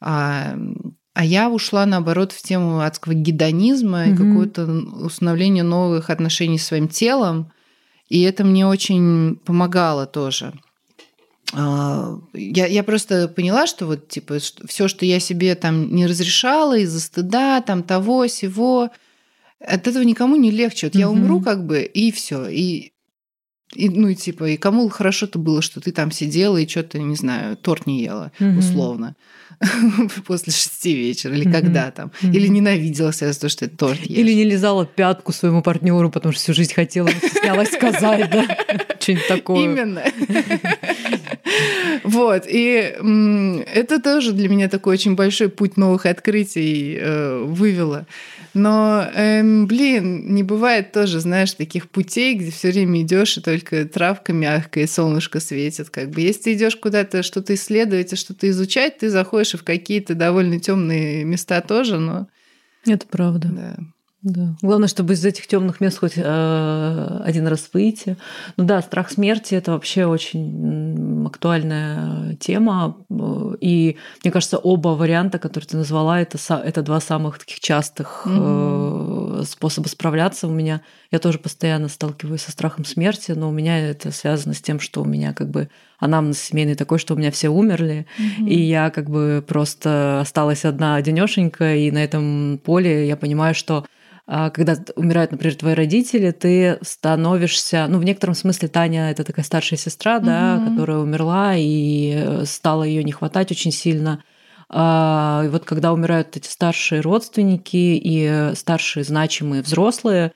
[0.00, 0.56] А,
[1.14, 4.12] а я ушла, наоборот, в тему адского гедонизма mm-hmm.
[4.12, 4.64] и какое-то
[5.04, 7.52] установление новых отношений с своим телом.
[8.08, 10.54] И это мне очень помогало тоже.
[11.52, 16.78] А, я, я просто поняла, что вот типа все, что я себе там не разрешала
[16.78, 18.90] из-за стыда, там того, сего,
[19.60, 20.86] от этого никому не легче.
[20.86, 21.00] Вот mm-hmm.
[21.00, 22.46] я умру как бы и все.
[22.48, 22.91] И,
[23.74, 27.16] и ну и типа и кому хорошо-то было, что ты там сидела и что-то не
[27.16, 28.58] знаю торт не ела mm-hmm.
[28.58, 29.16] условно
[30.26, 31.52] после шести вечера или mm-hmm.
[31.52, 32.34] когда там, mm-hmm.
[32.34, 34.18] или ненавидела себя за то, что это торт ешь.
[34.18, 38.58] Или не лизала пятку своему партнеру, потому что всю жизнь хотела, стеснялась сказать, да,
[39.00, 39.64] что-нибудь такое.
[39.64, 40.02] Именно.
[42.04, 42.96] Вот, и
[43.74, 48.06] это тоже для меня такой очень большой путь новых открытий э, вывело.
[48.54, 53.86] Но, эм, блин, не бывает тоже, знаешь, таких путей, где все время идешь и только
[53.86, 55.88] травка мягкая, и солнышко светит.
[55.88, 59.64] Как бы, если ты идешь куда-то что-то исследовать и что-то изучать, ты заходишь и в
[59.64, 62.28] какие-то довольно темные места тоже, но
[62.86, 63.48] это правда.
[63.48, 63.76] Да.
[64.22, 64.54] Да.
[64.62, 68.16] Главное, чтобы из этих темных мест хоть э, один раз выйти.
[68.56, 72.96] Ну да, страх смерти это вообще очень актуальная тема.
[73.60, 79.44] И мне кажется, оба варианта, которые ты назвала, это, это два самых таких частых mm-hmm.
[79.44, 80.82] способа справляться у меня.
[81.10, 85.02] Я тоже постоянно сталкиваюсь со страхом смерти, но у меня это связано с тем, что
[85.02, 88.48] у меня как бы анамнез семейный такой, что у меня все умерли, mm-hmm.
[88.48, 93.84] и я как бы просто осталась одна одинешенька, и на этом поле я понимаю, что
[94.26, 99.78] когда умирают, например, твои родители, ты становишься, ну, в некотором смысле Таня это такая старшая
[99.78, 100.26] сестра, угу.
[100.26, 104.22] да, которая умерла, и э, стало ее не хватать очень сильно.
[104.68, 110.32] А, и вот когда умирают эти старшие родственники и старшие значимые взрослые,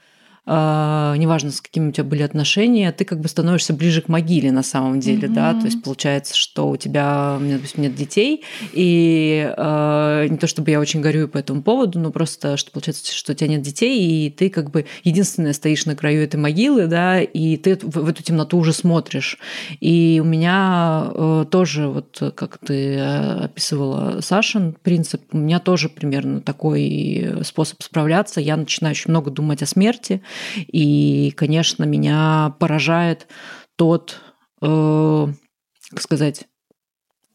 [0.46, 4.62] неважно, с какими у тебя были отношения, ты как бы становишься ближе к могиле на
[4.62, 5.32] самом деле, mm-hmm.
[5.32, 10.70] да, то есть получается, что у тебя, допустим, нет детей, и uh, не то чтобы
[10.70, 14.26] я очень горюю по этому поводу, но просто, что получается, что у тебя нет детей,
[14.26, 18.08] и ты как бы единственная стоишь на краю этой могилы, да, и ты в, в
[18.08, 19.38] эту темноту уже смотришь.
[19.80, 26.40] И у меня uh, тоже, вот как ты описывала Сашин принцип, у меня тоже примерно
[26.40, 28.40] такой способ справляться.
[28.40, 30.22] Я начинаю очень много думать о смерти,
[30.56, 33.28] и, конечно, меня поражает
[33.76, 34.20] тот,
[34.62, 35.26] э,
[35.90, 36.46] как сказать,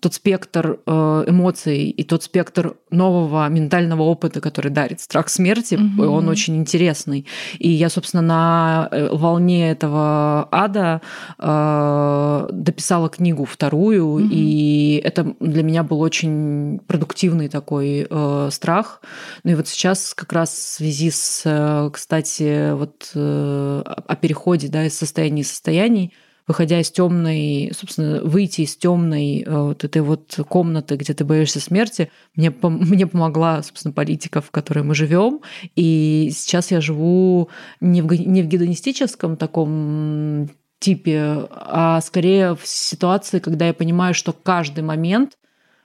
[0.01, 6.05] тот спектр э, эмоций и тот спектр нового ментального опыта, который дарит страх смерти, mm-hmm.
[6.05, 7.27] он очень интересный.
[7.59, 11.01] И я, собственно, на э, волне этого ада
[11.37, 14.29] э, дописала книгу вторую, mm-hmm.
[14.31, 19.03] и это для меня был очень продуктивный такой э, страх.
[19.43, 24.83] Ну и вот сейчас как раз в связи с, кстати, вот э, о переходе да,
[24.85, 26.11] из состояния состояний,
[26.47, 31.59] выходя из темной, собственно, выйти из темной э, вот этой вот комнаты, где ты боишься
[31.59, 35.41] смерти, мне, мне помогла, собственно, политика, в которой мы живем.
[35.75, 37.49] И сейчас я живу
[37.79, 40.49] не в, не в гедонистическом таком
[40.79, 45.37] типе, а скорее в ситуации, когда я понимаю, что каждый момент,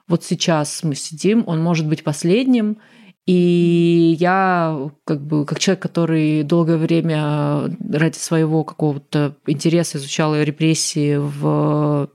[0.09, 2.79] вот сейчас мы сидим, он может быть последним,
[3.27, 11.17] и я, как бы, как человек, который долгое время ради своего какого-то интереса изучал репрессии
[11.17, 12.09] в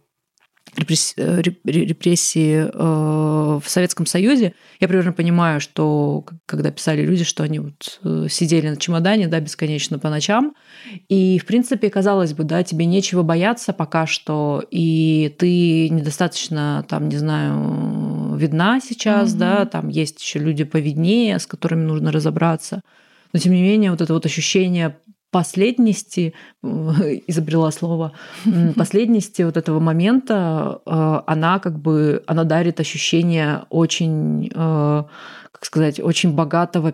[0.77, 7.99] репрессии э, в Советском Союзе, я примерно понимаю, что когда писали люди, что они вот
[8.03, 10.55] э, сидели на чемодане, да, бесконечно по ночам,
[11.09, 17.09] и, в принципе, казалось бы, да, тебе нечего бояться пока что, и ты недостаточно, там,
[17.09, 19.39] не знаю, видна сейчас, угу.
[19.39, 22.81] да, там есть еще люди повиднее, с которыми нужно разобраться.
[23.33, 24.97] Но, тем не менее, вот это вот ощущение
[25.31, 28.13] последности, изобрела слово,
[28.75, 35.03] последности вот этого момента, э, она как бы, она дарит ощущение очень, э,
[35.51, 36.93] как сказать, очень богатого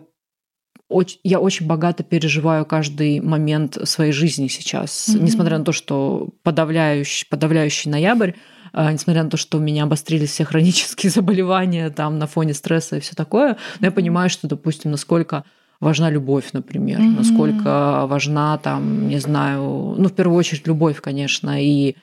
[0.89, 5.19] очень, я очень богато переживаю каждый момент своей жизни сейчас, mm-hmm.
[5.19, 8.31] несмотря на то, что подавляющий, подавляющий ноябрь,
[8.73, 12.97] э, несмотря на то, что у меня обострились все хронические заболевания там на фоне стресса
[12.97, 15.43] и все такое, но я понимаю, что, допустим, насколько
[15.79, 17.17] важна любовь, например, mm-hmm.
[17.17, 21.95] насколько важна там, не знаю, ну, в первую очередь любовь, конечно, и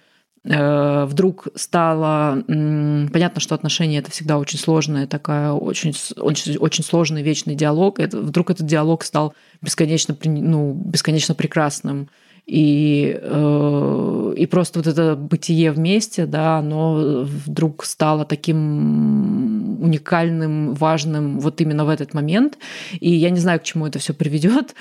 [0.45, 6.85] э, вдруг стало м, понятно, что отношения это всегда очень сложная такая, очень, очень, очень
[6.85, 7.99] сложный вечный диалог.
[7.99, 12.09] Это, вдруг этот диалог стал бесконечно, ну, бесконечно прекрасным.
[12.47, 21.41] И, э, и просто вот это бытие вместе, да, оно вдруг стало таким уникальным, важным
[21.41, 22.59] вот именно в этот момент.
[23.01, 24.75] И я не знаю, к чему это все приведет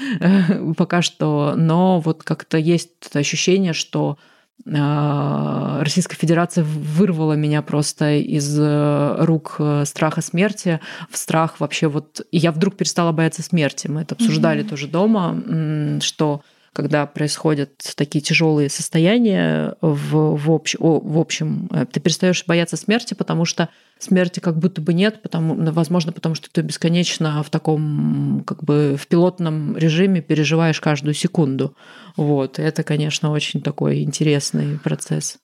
[0.78, 4.18] пока что, но вот как-то есть ощущение, что
[4.72, 11.88] а, Российская Федерация вырвала меня просто из э, рук э, страха смерти в страх вообще
[11.88, 12.22] вот...
[12.32, 13.88] И я вдруг перестала бояться смерти.
[13.88, 14.70] Мы это обсуждали mm-hmm.
[14.70, 16.44] тоже дома, что
[16.74, 22.78] когда происходят такие тяжелые состояния в, в, общ, о, в общем, э, ты перестаешь бояться
[22.78, 23.70] смерти, потому что
[24.00, 28.64] смерти как будто бы нет, потому, ну, возможно, потому что ты бесконечно в таком, как
[28.64, 31.76] бы в пилотном режиме переживаешь каждую секунду.
[32.18, 32.58] Вот.
[32.58, 35.38] Это, конечно, очень такой интересный процесс.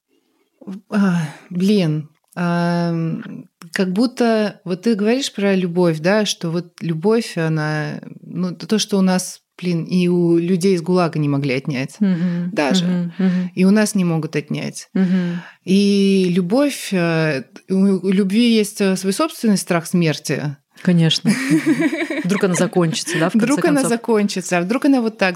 [0.89, 2.93] А, блин, а,
[3.71, 8.97] как будто вот ты говоришь про любовь, да, что вот любовь, она, ну, то, что
[8.97, 12.49] у нас блин, и у людей из ГУЛАГа не могли отнять mm-hmm.
[12.51, 12.85] даже.
[12.85, 13.49] Mm-hmm.
[13.55, 14.89] И у нас не могут отнять.
[14.95, 15.35] Mm-hmm.
[15.65, 20.55] И любовь, э, у любви есть э, свой собственный страх смерти.
[20.81, 21.31] Конечно.
[22.23, 23.29] Вдруг она закончится, да?
[23.33, 23.69] вдруг концов?
[23.69, 25.35] она закончится, а вдруг она вот так.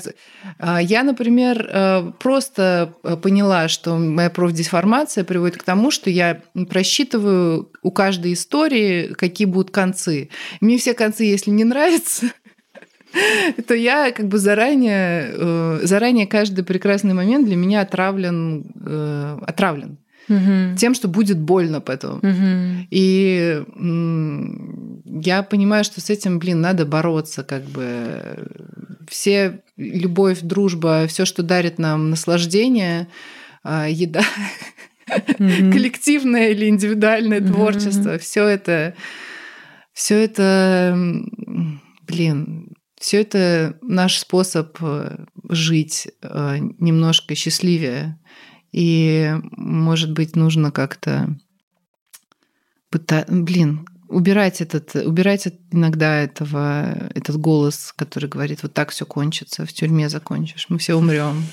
[0.57, 7.71] А, я, например, э, просто поняла, что моя профдеформация приводит к тому, что я просчитываю
[7.81, 10.29] у каждой истории, какие будут концы.
[10.61, 12.27] Мне все концы, если не нравятся,
[13.67, 19.97] то я как бы заранее, э, заранее каждый прекрасный момент для меня отравлен, э, отравлен
[20.29, 20.77] угу.
[20.77, 22.17] тем, что будет больно потом.
[22.17, 22.87] Угу.
[22.91, 23.63] И
[25.05, 28.47] я понимаю, что с этим, блин, надо бороться, как бы
[29.07, 33.07] все любовь, дружба, все, что дарит нам наслаждение,
[33.63, 34.23] а, еда,
[35.07, 38.95] mm коллективное или индивидуальное mm творчество, все это,
[39.93, 40.97] все это,
[42.07, 48.17] блин, все это наш способ э, жить э, немножко счастливее.
[48.71, 51.37] И, может быть, нужно как-то
[52.89, 53.29] пытаться...
[53.29, 59.73] Блин, убирать этот, убирать иногда этого, этот голос, который говорит, вот так все кончится, в
[59.73, 61.43] тюрьме закончишь, мы все умрем.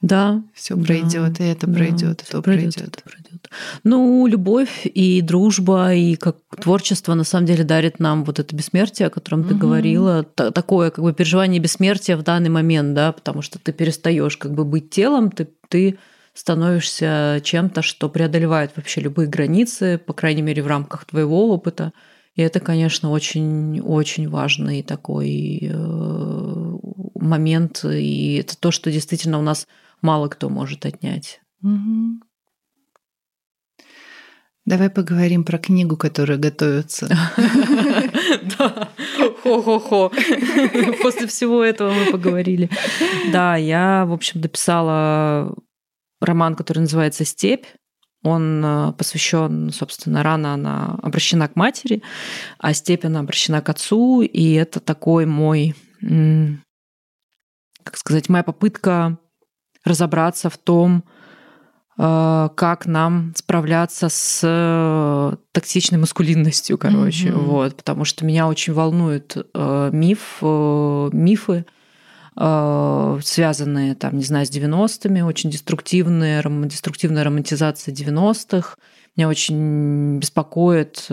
[0.00, 0.42] Да.
[0.54, 2.74] Все пройдет, да, и это пройдет, и то пройдет.
[2.74, 3.02] пройдет.
[3.02, 3.50] пройдет.
[3.82, 9.08] Ну, любовь и дружба, и как творчество на самом деле дарит нам вот это бессмертие,
[9.08, 9.48] о котором угу.
[9.48, 10.22] ты говорила.
[10.22, 14.64] Такое как бы переживание бессмертия в данный момент, да, потому что ты перестаешь как бы
[14.64, 15.98] быть телом, ты, ты
[16.32, 21.92] становишься чем-то, что преодолевает вообще любые границы, по крайней мере, в рамках твоего опыта.
[22.36, 26.78] И это, конечно, очень-очень важный такой э,
[27.16, 27.84] момент.
[27.84, 29.66] И это то, что действительно у нас
[30.02, 31.40] мало кто может отнять.
[31.62, 32.20] Угу.
[34.68, 37.08] Давай поговорим про книгу, которая готовится.
[38.58, 38.90] Да,
[39.42, 40.12] хо-хо-хо.
[41.02, 42.68] После всего этого мы поговорили.
[43.32, 45.54] Да, я, в общем, дописала
[46.20, 47.64] роман, который называется «Степь».
[48.22, 52.02] Он э, посвящен, собственно, рано она обращена к матери,
[52.58, 54.20] а степь она обращена к отцу.
[54.22, 59.18] И это такой мой, как сказать, моя попытка
[59.88, 61.04] разобраться в том,
[61.98, 67.44] э, как нам справляться с э, токсичной маскулинностью, короче, mm-hmm.
[67.44, 71.66] вот, потому что меня очень волнует э, миф, мифы,
[72.36, 78.76] связанные, там, не знаю, с 90-ми, очень деструктивные, деструктивная романтизация 90-х.
[79.16, 81.08] Меня очень беспокоит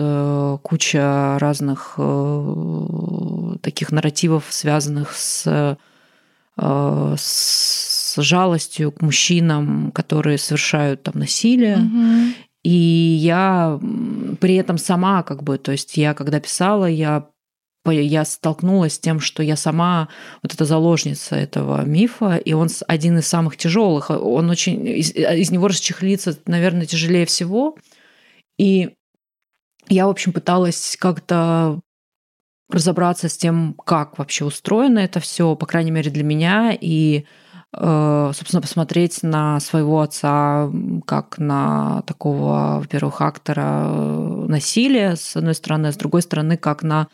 [0.62, 1.98] куча разных
[3.60, 5.76] таких нарративов, связанных с,
[6.56, 11.76] с с жалостью к мужчинам, которые совершают там насилие.
[11.76, 12.34] Угу.
[12.64, 13.78] И я
[14.40, 17.28] при этом сама как бы, то есть я когда писала, я
[17.88, 20.08] я столкнулась с тем, что я сама
[20.42, 24.10] вот эта заложница этого мифа, и он один из самых тяжелых.
[24.10, 27.76] Он очень из, из него расчехлиться, наверное, тяжелее всего.
[28.58, 28.90] И
[29.88, 31.80] я, в общем, пыталась как-то
[32.68, 37.24] разобраться с тем, как вообще устроено это все, по крайней мере, для меня, и
[37.78, 40.70] собственно, посмотреть на своего отца
[41.06, 46.82] как на такого, во-первых, актора э, насилия, с одной стороны, а с другой стороны, как
[46.82, 47.08] на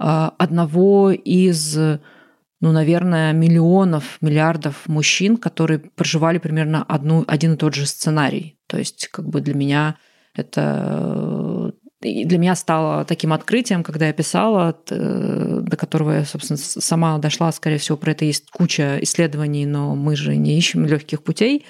[0.00, 7.74] э, одного из, ну, наверное, миллионов, миллиардов мужчин, которые проживали примерно одну, один и тот
[7.74, 8.58] же сценарий.
[8.66, 9.96] То есть, как бы для меня
[10.34, 16.56] это и для меня стало таким открытием, когда я писала, э, до которого я, собственно,
[16.56, 21.24] сама дошла, скорее всего, про это есть куча исследований, но мы же не ищем легких
[21.24, 21.66] путей.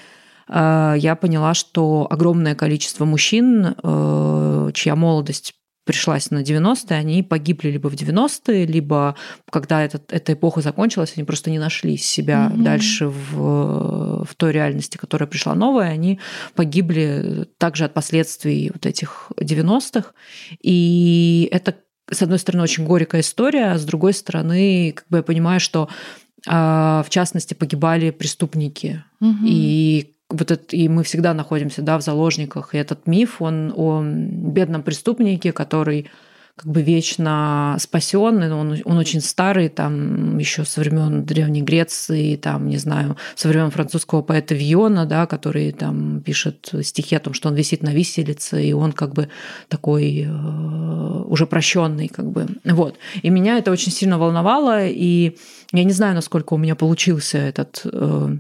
[0.49, 5.55] Э, я поняла, что огромное количество мужчин, э, чья молодость
[5.89, 9.17] пришлась на 90-е, они погибли либо в 90-е, либо
[9.51, 12.63] когда этот, эта эпоха закончилась, они просто не нашли себя mm-hmm.
[12.63, 16.21] дальше в, в той реальности, которая пришла новая, они
[16.55, 20.13] погибли также от последствий вот этих 90-х.
[20.63, 21.75] И это,
[22.11, 25.89] с одной стороны, очень горькая история, а с другой стороны, как бы я понимаю, что
[26.47, 29.03] а, в частности погибали преступники.
[29.23, 29.47] Mm-hmm.
[29.47, 32.75] И вот это, и мы всегда находимся да, в заложниках.
[32.75, 36.11] И этот миф, он о бедном преступнике, который
[36.59, 42.69] как бы вечно спасен, он, он очень старый, там еще со времен Древней Греции, там,
[42.69, 47.49] не знаю, со времен французского поэта Виона, да, который там пишет стихи о том, что
[47.49, 49.29] он висит на виселице, и он как бы
[49.69, 52.49] такой э, уже прощенный, как бы.
[52.65, 52.97] Вот.
[53.23, 55.37] И меня это очень сильно волновало, и
[55.73, 58.37] я не знаю, насколько у меня получился этот э,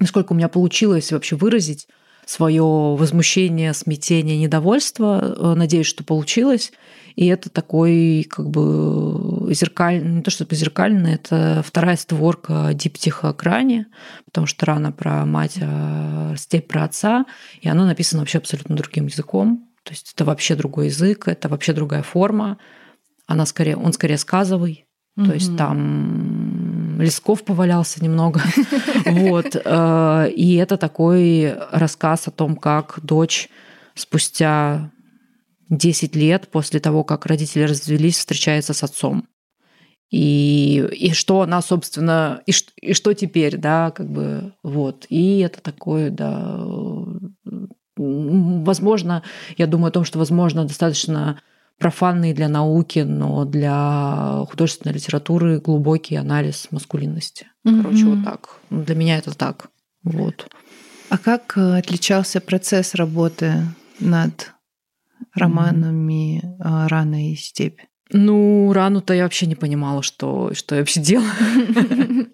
[0.00, 1.86] насколько у меня получилось вообще выразить
[2.26, 5.34] свое возмущение, смятение, недовольство.
[5.36, 6.72] Э, надеюсь, что получилось.
[7.14, 13.86] И это такой как бы зеркальный, не то чтобы зеркальный, это вторая створка диптиха Крани,
[14.24, 17.26] потому что рано про мать, а степь про отца,
[17.60, 19.68] и оно написано вообще абсолютно другим языком.
[19.82, 22.58] То есть это вообще другой язык, это вообще другая форма.
[23.26, 24.86] Она скорее, он скорее сказовый.
[25.18, 25.26] Mm-hmm.
[25.26, 26.41] То есть там
[27.02, 28.40] лесков повалялся немного.
[29.06, 29.56] Вот.
[29.64, 33.48] Э, и это такой рассказ о том, как дочь
[33.94, 34.90] спустя
[35.68, 39.26] 10 лет после того, как родители развелись, встречается с отцом.
[40.10, 45.06] И, и что она, собственно, и, и что теперь, да, как бы, вот.
[45.08, 46.60] И это такое, да,
[47.96, 49.22] возможно,
[49.56, 51.40] я думаю о том, что, возможно, достаточно
[51.82, 57.48] профанный для науки, но для художественной литературы глубокий анализ маскулинности.
[57.66, 57.82] Mm-hmm.
[57.82, 58.56] Короче, вот так.
[58.70, 59.66] Ну, для меня это так.
[60.04, 60.48] Вот.
[61.08, 63.64] А как э, отличался процесс работы
[63.98, 64.52] над
[65.34, 66.86] романами mm-hmm.
[66.86, 67.80] «Рана и степь»?
[68.12, 71.30] Ну, рану-то я вообще не понимала, что, что я вообще делаю.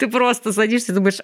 [0.00, 1.16] Ты просто садишься и думаешь,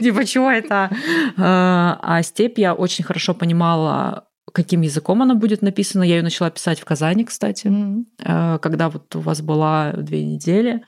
[0.00, 0.90] типа, чего это?
[1.36, 6.02] А, а степь я очень хорошо понимала каким языком она будет написана.
[6.02, 8.58] Я ее начала писать в Казани, кстати, mm-hmm.
[8.60, 10.82] когда вот у вас была две недели.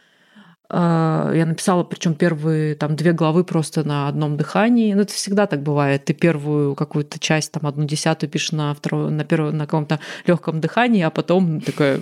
[0.70, 4.94] Э, я написала, причем первые там две главы просто на одном дыхании.
[4.94, 6.04] Ну, это всегда так бывает.
[6.04, 10.60] Ты первую какую-то часть, там одну десятую пишешь на вторую, на первую, на каком-то легком
[10.60, 12.00] дыхании, а потом такая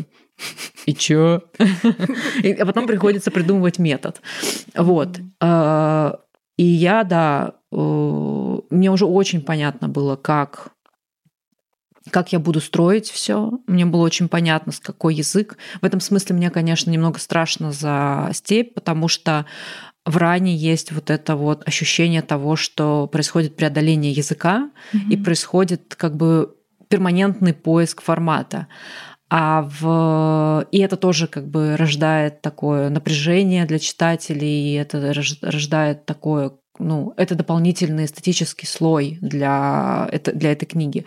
[0.86, 1.42] и чё?
[1.58, 4.20] А потом приходится придумывать метод.
[4.74, 5.18] Вот.
[5.40, 6.12] Э,
[6.56, 10.72] и я, да, мне уже очень понятно было, как
[12.10, 13.60] как я буду строить все.
[13.66, 15.56] Мне было очень понятно, с какой язык.
[15.80, 19.46] В этом смысле мне, конечно, немного страшно за степь, потому что
[20.04, 25.10] в ране есть вот это вот ощущение того, что происходит преодоление языка mm-hmm.
[25.10, 26.56] и происходит как бы
[26.88, 28.66] перманентный поиск формата.
[29.30, 30.66] А в...
[30.72, 37.14] И это тоже как бы рождает такое напряжение для читателей, и это рождает такое, ну,
[37.16, 41.06] это дополнительный эстетический слой для, это, для этой книги.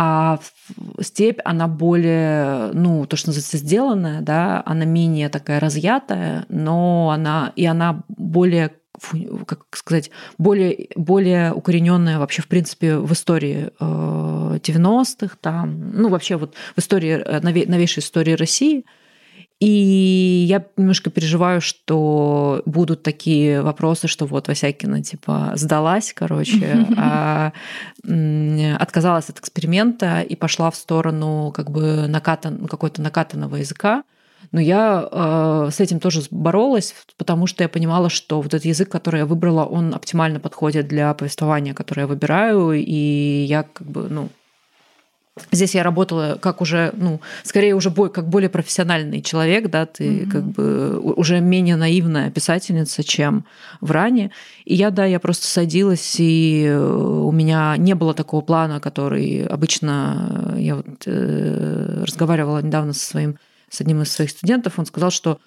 [0.00, 0.38] А
[1.00, 7.52] степь, она более, ну, то, что называется, сделанная, да, она менее такая разъятая, но она,
[7.56, 8.70] и она более
[9.46, 16.36] как сказать, более, более укорененная вообще, в принципе, в истории 90-х, э, там, ну, вообще
[16.36, 18.86] вот в истории, э, новейшей истории России–
[19.60, 27.52] и я немножко переживаю, что будут такие вопросы, что вот Васякина типа сдалась, короче, а
[28.78, 34.04] отказалась от эксперимента и пошла в сторону как бы накатан, какой-то накатанного языка.
[34.52, 38.88] Но я э, с этим тоже боролась, потому что я понимала, что вот этот язык,
[38.88, 44.08] который я выбрала, он оптимально подходит для повествования, которое я выбираю, и я как бы,
[44.08, 44.28] ну,
[45.52, 50.04] Здесь я работала как уже, ну, скорее уже бой, как более профессиональный человек, да, ты
[50.04, 50.30] mm-hmm.
[50.30, 53.44] как бы уже менее наивная писательница, чем
[53.80, 54.30] в ране.
[54.64, 59.44] И я, да, я просто садилась, и э, у меня не было такого плана, который
[59.44, 63.38] обычно я вот э, разговаривала недавно со своим,
[63.70, 65.38] с одним из своих студентов, он сказал, что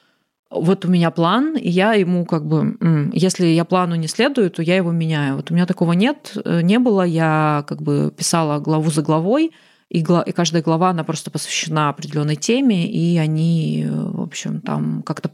[0.51, 2.77] вот у меня план, и я ему как бы,
[3.13, 5.37] если я плану не следую, то я его меняю.
[5.37, 7.03] Вот у меня такого нет, э, не было.
[7.03, 9.51] Я как бы писала главу за главой,
[9.91, 15.03] и, гла- и каждая глава, она просто посвящена определенной теме, и они, в общем, там
[15.03, 15.31] как-то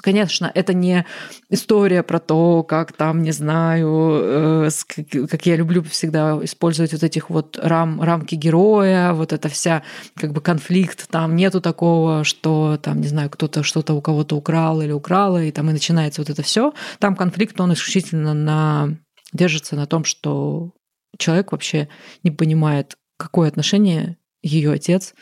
[0.00, 1.04] Конечно, это не
[1.50, 4.70] история про то, как там, не знаю, э,
[5.28, 9.82] как я люблю всегда использовать вот этих вот рам, рамки героя, вот это вся
[10.14, 11.08] как бы конфликт.
[11.10, 15.50] Там нету такого, что там, не знаю, кто-то что-то у кого-то украл или украла, и
[15.50, 16.72] там и начинается вот это все.
[16.98, 18.96] Там конфликт, он исключительно на
[19.34, 20.72] держится на том, что
[21.18, 21.88] человек вообще
[22.22, 25.14] не понимает, какое отношение ее отец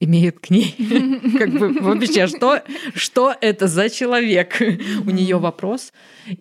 [0.00, 0.74] имеет к ней.
[1.38, 2.62] Как бы вообще, что,
[2.94, 4.60] что это за человек?
[4.60, 5.92] У нее вопрос.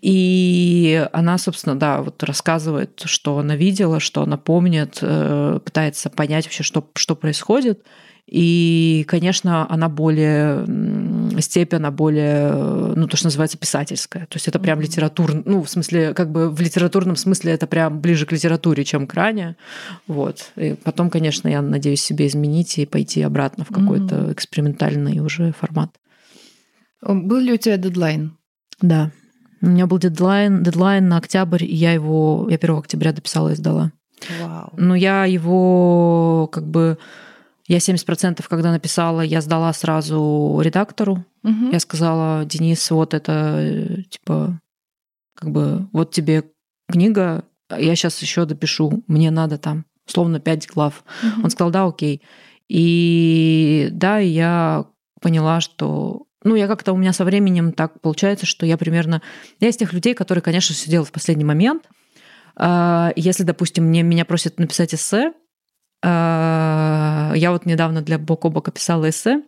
[0.02, 6.46] И она, собственно, да, вот рассказывает, что она видела, что она помнит, э, пытается понять
[6.46, 7.86] вообще, что, что происходит.
[8.28, 10.66] И, конечно, она более
[11.42, 12.52] степень, она более,
[12.96, 14.26] ну, то, что называется, писательская.
[14.26, 18.02] То есть это прям литератур, ну, в смысле, как бы в литературном смысле это прям
[18.02, 19.58] ближе к литературе, чем к ране.
[20.08, 20.52] Вот.
[20.56, 25.92] И потом, конечно, я надеюсь себе изменить и пойти обратно в какой-то экспериментальный уже формат.
[27.04, 28.36] Был ли у тебя дедлайн?
[28.82, 29.12] Да.
[29.62, 33.56] У меня был дедлайн, дедлайн на октябрь, и я его, я 1 октября дописала и
[33.56, 33.92] сдала.
[34.42, 34.74] Вау.
[34.78, 36.98] Но я его как бы
[37.68, 41.26] я 70% когда написала, я сдала сразу редактору.
[41.44, 41.72] Мгм.
[41.72, 44.60] Я сказала, Денис, вот это типа
[45.36, 46.44] как бы вот тебе
[46.90, 51.04] книга, а я сейчас еще допишу, мне надо там условно 5 глав.
[51.24, 51.44] Мгм.
[51.46, 52.22] Он сказал, да, окей.
[52.68, 54.86] И да, я
[55.22, 59.24] поняла, что ну, я как-то у меня со временем так получается, что я примерно...
[59.60, 61.90] Я из тех людей, которые, конечно, все делают в последний момент.
[62.56, 65.34] А, Если, допустим, мне, меня просят написать эссе,
[66.08, 69.42] я вот недавно для Бок о Бока писала эссе.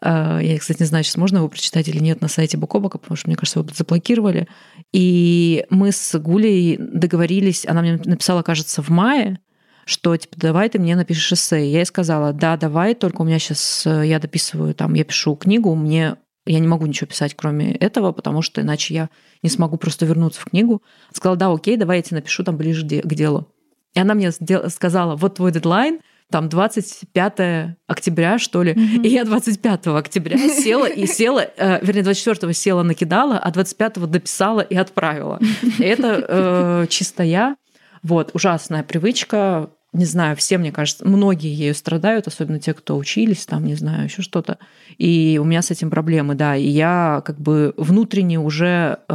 [0.00, 2.80] А, Я, кстати, не знаю, сейчас можно его прочитать или нет на сайте Бок о
[2.80, 4.48] Бока, потому что, мне кажется, его заблокировали.
[4.92, 9.40] И мы с Гулей договорились, она мне написала, кажется, в мае,
[9.84, 11.70] что типа давай ты мне напишешь эссе.
[11.70, 15.74] Я ей сказала, да, давай, только у меня сейчас я дописываю, там, я пишу книгу,
[15.74, 19.10] мне я не могу ничего писать, кроме этого, потому что иначе я
[19.42, 20.82] не смогу просто вернуться в книгу.
[21.12, 23.52] Сказала, да, окей, давай я тебе напишу там ближе к делу.
[23.94, 28.74] И она мне сказала, вот твой дедлайн, там 25 октября, что ли.
[28.74, 29.02] Мгм.
[29.02, 34.60] И я 25 октября села и села, э, вернее, 24 села, накидала, а 25 дописала
[34.60, 35.40] и отправила.
[35.78, 37.56] И это э, чисто я.
[38.02, 39.70] Вот, ужасная привычка.
[39.92, 44.04] Не знаю, все, мне кажется, многие ею страдают, особенно те, кто учились, там, не знаю,
[44.04, 44.58] еще что-то.
[44.98, 46.54] И у меня с этим проблемы, да.
[46.54, 49.12] И я как бы внутренне уже э,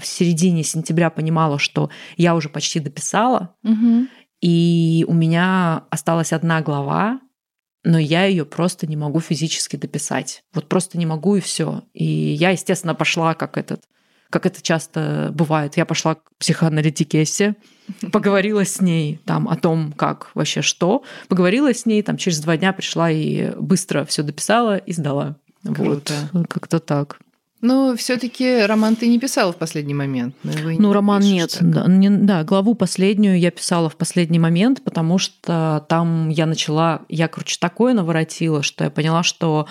[0.00, 4.08] в середине сентября понимала, что я уже почти дописала, Мгм.
[4.40, 7.20] и у меня осталась одна глава,
[7.82, 10.42] но я ее просто не могу физически дописать.
[10.54, 11.82] Вот просто не могу и все.
[11.92, 13.82] И я, естественно, пошла как этот
[14.30, 15.76] как это часто бывает.
[15.76, 17.54] Я пошла к психоаналитике Эссе,
[18.12, 21.02] поговорила с ней там о том, как вообще что.
[21.28, 25.36] Поговорила с ней, там через два дня пришла и быстро все дописала и сдала.
[25.64, 26.12] Круто.
[26.32, 27.18] Вот, как-то так.
[27.62, 30.34] Ну, все-таки роман ты не писала в последний момент.
[30.44, 31.56] но Ну, роман нет.
[31.58, 31.70] так.
[31.70, 37.00] Да, не- да, главу последнюю я писала в последний момент, потому что там я начала,
[37.08, 39.66] я, короче, такое наворотила, что я поняла, что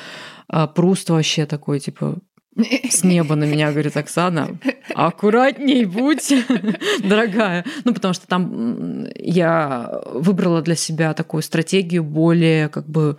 [0.52, 2.16] э, Пруст вообще такой, типа,
[2.56, 4.58] с неба на меня говорит Оксана,
[4.94, 6.34] аккуратней будь,
[7.04, 7.66] дорогая.
[7.84, 13.18] Ну, потому что там я выбрала для себя такую стратегию более как бы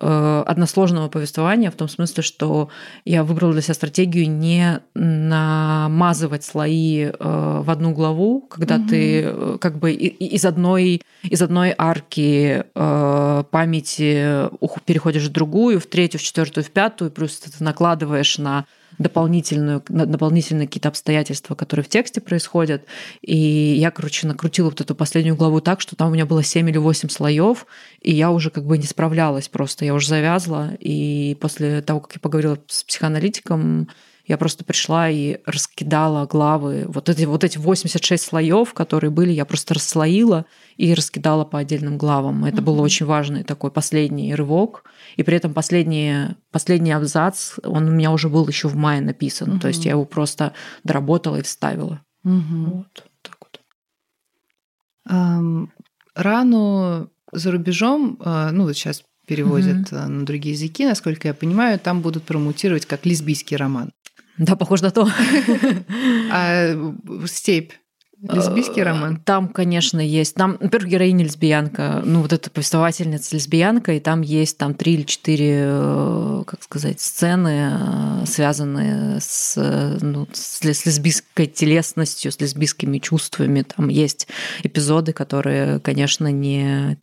[0.00, 2.68] односложного повествования, в том смысле, что
[3.04, 8.88] я выбрала для себя стратегию не намазывать слои э, в одну главу, когда Мгм.
[8.88, 14.48] ты э, как бы из одной, из одной арки э, памяти
[14.84, 18.64] переходишь в другую, в третью, в четвертую, в пятую, плюс ты накладываешь на
[18.98, 22.84] дополнительную, дополнительные какие-то обстоятельства, которые в тексте происходят.
[23.22, 26.68] И я, короче, накрутила вот эту последнюю главу так, что там у меня было 7
[26.68, 27.66] или 8 слоев,
[28.00, 29.84] и я уже как бы не справлялась просто.
[29.84, 33.88] Я уже завязла, и после того, как я поговорила с психоаналитиком,
[34.28, 36.84] я просто пришла и раскидала главы.
[36.88, 40.44] Вот эти, вот эти 86 слоев, которые были, я просто расслоила
[40.76, 42.44] и раскидала по отдельным главам.
[42.44, 42.82] Это был Мгм.
[42.82, 44.84] очень важный такой последний рывок.
[45.16, 49.58] И при этом последний, последний абзац, он у меня уже был еще в мае написан.
[49.58, 50.52] То есть я его просто
[50.84, 52.02] доработала и вставила.
[52.22, 52.64] Мгм.
[52.70, 53.60] Вот так вот.
[55.06, 55.72] Ам,
[56.14, 61.78] Рану за рубежом, а, ну вот сейчас переводят а, на другие языки, насколько я понимаю,
[61.78, 63.90] там будут промутировать как лесбийский роман.
[64.38, 65.08] Да, похоже на то.
[66.30, 66.74] А
[67.26, 67.72] степь
[68.22, 69.20] лесбийский Э, роман.
[69.24, 70.34] Там, конечно, есть.
[70.34, 75.02] Там, во-первых, героиня лесбиянка, ну вот эта повествовательница лесбиянка, и там есть там три или
[75.02, 77.72] четыре, э, как сказать, сцены,
[78.22, 79.56] э, связанные с,
[80.00, 83.62] ну, с лесбийской телесностью, с лесбийскими чувствами.
[83.62, 84.26] Там есть
[84.62, 86.98] эпизоды, которые, конечно, не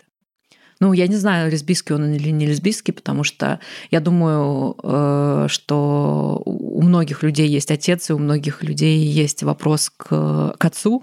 [0.79, 3.59] ну, я не знаю, лесбийский он или не лесбийский, потому что
[3.91, 9.91] я думаю, э, что у многих людей есть отец, и у многих людей есть вопрос
[9.95, 11.01] к, к отцу.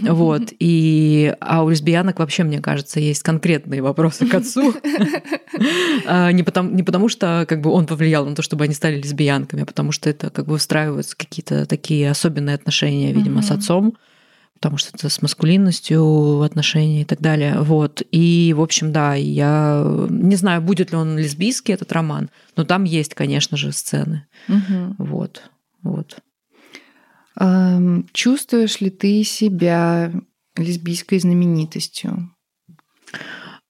[0.00, 0.52] Вот.
[0.58, 4.74] И, а у лесбиянок вообще, мне кажется, есть конкретные вопросы к отцу.
[6.06, 9.00] А, Не потому, не потому, что как бы он повлиял на то, чтобы они стали
[9.00, 13.94] лесбиянками, а потому что это как бы устраиваются какие-то такие особенные отношения, видимо, с отцом.
[14.62, 16.04] Потому что это с маскулинностью
[16.36, 17.60] в отношении и так далее.
[17.60, 18.00] Вот.
[18.12, 22.84] И, в общем, да, я не знаю, будет ли он лесбийский, этот роман, но там
[22.84, 24.24] есть, конечно же, сцены.
[24.46, 24.94] Мгм.
[24.98, 25.50] Вот.
[25.82, 26.18] Вот.
[27.34, 30.12] Ам, Чувствуешь ли ты себя
[30.56, 32.30] лесбийской знаменитостью?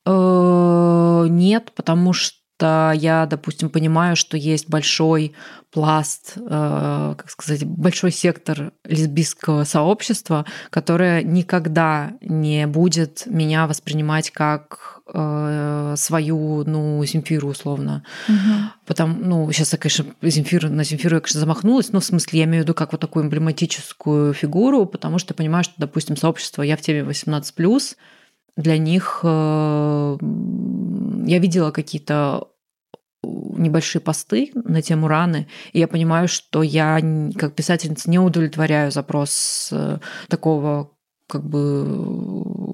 [0.04, 5.32] Э, Нет, потому что я, допустим, понимаю, что есть большой
[5.72, 15.00] пласт, э, как сказать, большой сектор лесбийского сообщества, которое никогда не будет меня воспринимать как
[15.12, 18.04] э, свою, ну, Земфиру условно.
[18.86, 22.44] Потому, ну, сейчас я, конечно, Земфир, на Земфиру я, конечно, замахнулась, но в смысле я
[22.44, 26.76] имею в виду как вот такую эмблематическую фигуру, потому что понимаю, что, допустим, сообщество «Я
[26.76, 27.96] в теме 18+,»
[28.56, 32.48] для них э, я видела какие-то
[33.22, 37.00] небольшие посты на тему раны, и я понимаю, что я
[37.38, 39.98] как писательница не удовлетворяю запрос э,
[40.28, 40.90] такого
[41.28, 41.84] как бы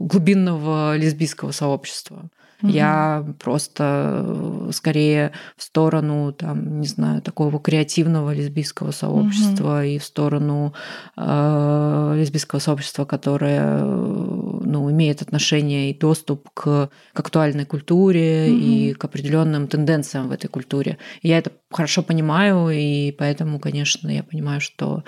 [0.00, 2.30] глубинного лесбийского сообщества.
[2.60, 2.72] Мгм.
[2.72, 10.04] Я просто э, скорее в сторону, там, не знаю, такого креативного лесбийского сообщества и в
[10.04, 10.74] сторону
[11.16, 18.92] э, лесбийского сообщества, которое э, ну, имеет отношение и доступ к, к актуальной культуре и
[18.92, 20.98] к определенным тенденциям в этой культуре.
[21.22, 25.04] И я это хорошо понимаю, и поэтому, конечно, я понимаю, что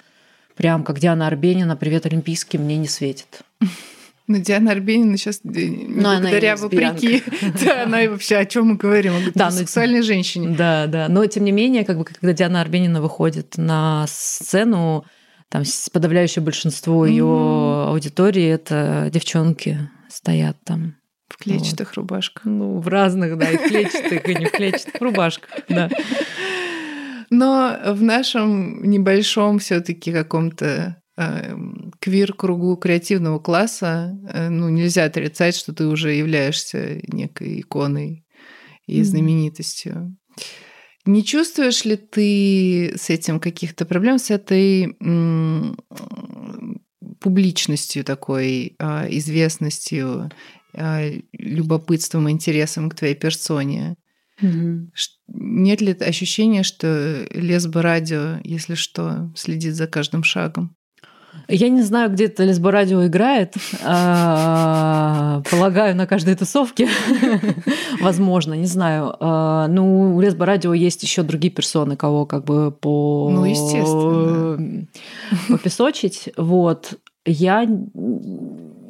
[0.57, 3.41] прям как Диана Арбенина «Привет, Олимпийский» мне не светит.
[4.33, 6.63] Ну, Диана Арбенина сейчас, она и благодаря лесбиянка.
[6.95, 7.23] вопреки,
[7.65, 9.15] да, она и вообще о чем мы говорим?
[9.15, 10.55] О Да, но- сексуальной женщине.
[10.57, 11.09] Да, да.
[11.09, 15.05] Но тем не менее, как бы, когда Диана Арбенина выходит на сцену,
[15.49, 17.89] там подавляющее большинство ее Мгм.
[17.91, 19.79] аудитории это девчонки
[20.09, 20.95] стоят там.
[21.29, 22.45] В клетчатых рубашках.
[22.45, 25.89] Ну, в разных, да, и в клетчатых, и не в клетчатых рубашках, да.
[27.31, 31.00] Но в нашем небольшом все-таки каком-то
[32.01, 38.25] квир-кругу креативного класса, э, ну, нельзя отрицать, что ты уже являешься некой иконой
[38.87, 40.17] и знаменитостью.
[41.07, 44.97] Не чувствуешь ли ты с этим каких-то проблем, с этой
[47.21, 50.31] публичностью такой, а, известностью,
[50.75, 51.03] а,
[51.33, 53.97] любопытством, интересом к твоей персоне?
[54.95, 60.77] Ш- Нет ли ощущения, что лесбо-радио, если что, следит за каждым шагом?
[61.51, 63.55] Я не знаю, где это лесборадио играет.
[63.85, 66.89] А, Полагаю, на каждой тусовке.
[68.01, 69.17] Возможно, не знаю.
[69.19, 73.29] А, Ну, у лесборадио есть еще другие персоны, кого как бы по...
[73.33, 74.87] Ну, естественно.
[75.49, 76.31] Попесочить.
[76.37, 76.95] Вот.
[77.27, 77.69] Я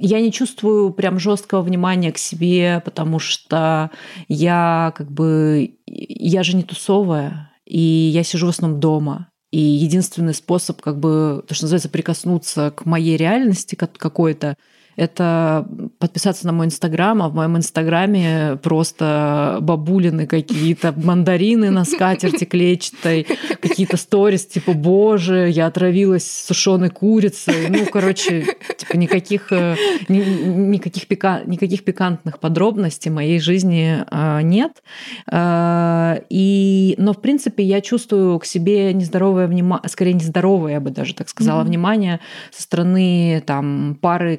[0.03, 3.91] я не чувствую прям жесткого внимания к себе, потому что
[4.29, 9.31] я как бы я же не тусовая, и я сижу в основном дома.
[9.53, 14.57] И единственный способ, как бы, то, что называется, прикоснуться к моей реальности как- какой-то,
[15.01, 15.67] это
[15.99, 23.27] подписаться на мой инстаграм, а в моем инстаграме просто бабулины какие-то, мандарины на скатерти клетчатой,
[23.61, 27.69] какие-то сторис, типа, боже, я отравилась сушеной курицей.
[27.71, 28.45] Ну, короче,
[28.77, 29.77] типа, никаких, э,
[30.09, 34.83] ни- никаких, пика- никаких пикантных подробностей моей жизни а, нет.
[35.31, 40.91] А, И, но, в принципе, я чувствую к себе нездоровое внимание, скорее нездоровое, я бы
[40.91, 41.69] даже так сказала, Мгм.
[41.69, 42.21] внимание
[42.53, 44.37] со стороны там, пары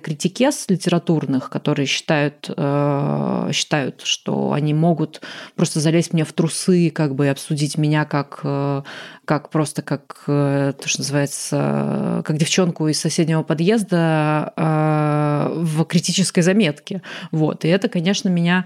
[0.52, 5.22] критикес литературных, которые считают, э, считают, что они могут
[5.56, 8.84] просто залезть мне в трусы как бы, и обсудить меня как, э,
[9.26, 17.02] как просто как, э, то, что называется, как девчонку из соседнего подъезда в критической заметке.
[17.32, 17.66] Вот.
[17.66, 18.66] И это, конечно, меня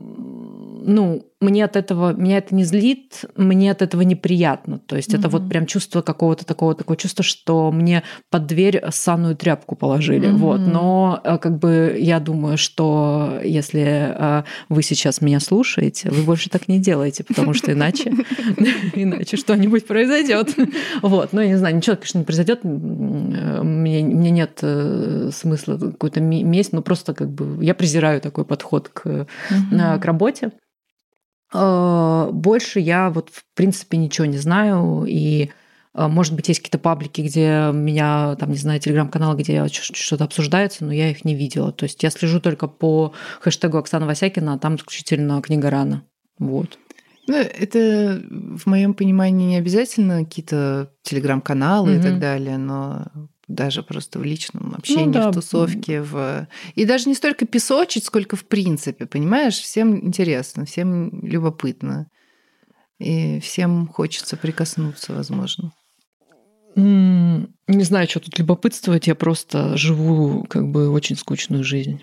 [0.00, 4.80] ну, мне от этого, меня это не злит, мне от этого неприятно.
[4.80, 9.36] То есть это вот прям чувство какого-то такого, такое чувство, что мне под дверь санную
[9.36, 10.26] тряпку положили.
[10.26, 10.38] Мгм.
[10.38, 10.60] Вот.
[10.60, 16.50] Но э, как бы я думаю, что если э, вы сейчас меня слушаете, вы больше
[16.50, 18.12] так не делаете, потому что иначе,
[18.94, 20.56] иначе что-нибудь произойдет.
[21.02, 21.32] Вот.
[21.32, 22.64] Ну, я не знаю, ничего, конечно, не произойдет.
[22.64, 28.44] Мне, мне нет э, смысла какой-то ме- месть, но просто как бы я презираю такой
[28.44, 29.26] подход к э,
[29.98, 30.50] к работе.
[31.52, 35.50] Э, Больше я вот в принципе ничего не знаю и
[35.94, 40.84] э, может быть, есть какие-то паблики, где меня, там, не знаю, телеграм-канал, где что-то обсуждается,
[40.84, 41.72] но я их не видела.
[41.72, 46.04] То есть я слежу только по хэштегу Оксана Васякина, а там исключительно книга рана.
[46.38, 46.78] Вот.
[47.26, 53.06] Ну, это в моем понимании не обязательно какие-то телеграм-каналы и так далее, но
[53.48, 55.30] даже просто в личном общении, Ну да.
[55.30, 56.46] в тусовке, в...
[56.74, 59.58] И даже не столько песочить, сколько в принципе, понимаешь?
[59.58, 62.08] Всем интересно, всем любопытно.
[62.98, 65.72] И всем хочется прикоснуться, возможно.
[66.76, 72.02] Не знаю, что тут любопытствовать, я просто живу как бы очень скучную жизнь.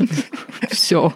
[0.70, 1.14] Все.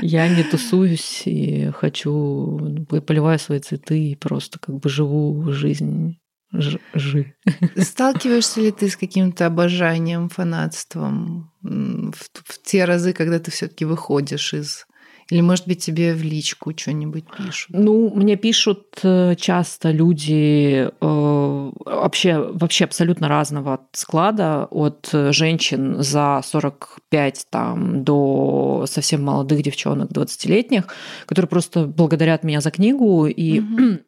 [0.00, 6.16] Я не тусуюсь и хочу, поливаю свои цветы и просто как бы живу жизнь
[6.52, 7.34] жи.
[7.76, 14.54] Сталкиваешься ли ты с каким-то обожанием, фанатством в, в те разы, когда ты все-таки выходишь
[14.54, 14.86] из
[15.30, 17.70] или, может быть, тебе в личку что-нибудь пишут?
[17.70, 26.42] Ну, мне пишут э, часто люди э, вообще, вообще абсолютно разного склада, от женщин за
[26.44, 30.84] 45 там, до совсем молодых девчонок, 20-летних,
[31.24, 33.26] которые просто благодарят меня за книгу.
[33.26, 34.00] И, угу.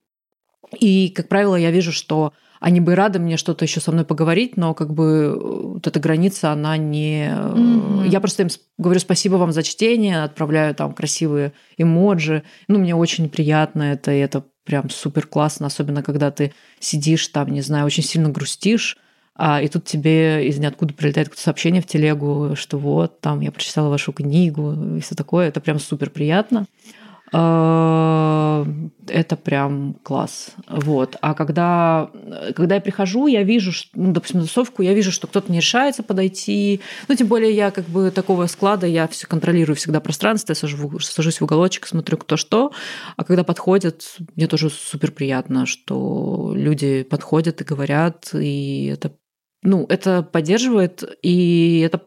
[0.78, 4.56] И, как правило, я вижу, что они бы рады мне что-то еще со мной поговорить,
[4.56, 5.38] но как бы
[5.74, 7.28] вот эта граница, она не...
[7.28, 8.08] Mm-hmm.
[8.08, 8.48] Я просто им
[8.78, 12.42] говорю спасибо вам за чтение, отправляю там красивые эмоджи.
[12.68, 17.52] Ну, мне очень приятно это, и это прям супер классно, особенно когда ты сидишь там,
[17.52, 18.96] не знаю, очень сильно грустишь,
[19.36, 23.50] а, и тут тебе из ниоткуда прилетает какое-то сообщение в телегу, что вот, там, я
[23.50, 25.48] прочитала вашу книгу и все такое.
[25.48, 26.66] Это прям супер приятно.
[27.32, 28.64] Э,
[29.08, 30.52] это прям класс.
[30.68, 31.16] Вот.
[31.20, 32.10] А когда,
[32.54, 35.58] когда я прихожу, я вижу, что, ну, допустим, на тусовку, я вижу, что кто-то не
[35.58, 36.80] решается подойти.
[37.08, 40.98] Ну, тем более я как бы такого склада, я все контролирую всегда пространство, я сажу,
[41.00, 42.72] сажусь в уголочек, смотрю, кто что.
[43.16, 49.12] А когда подходят, мне тоже супер приятно, что люди подходят и говорят, и это
[49.64, 52.00] ну, это поддерживает, и это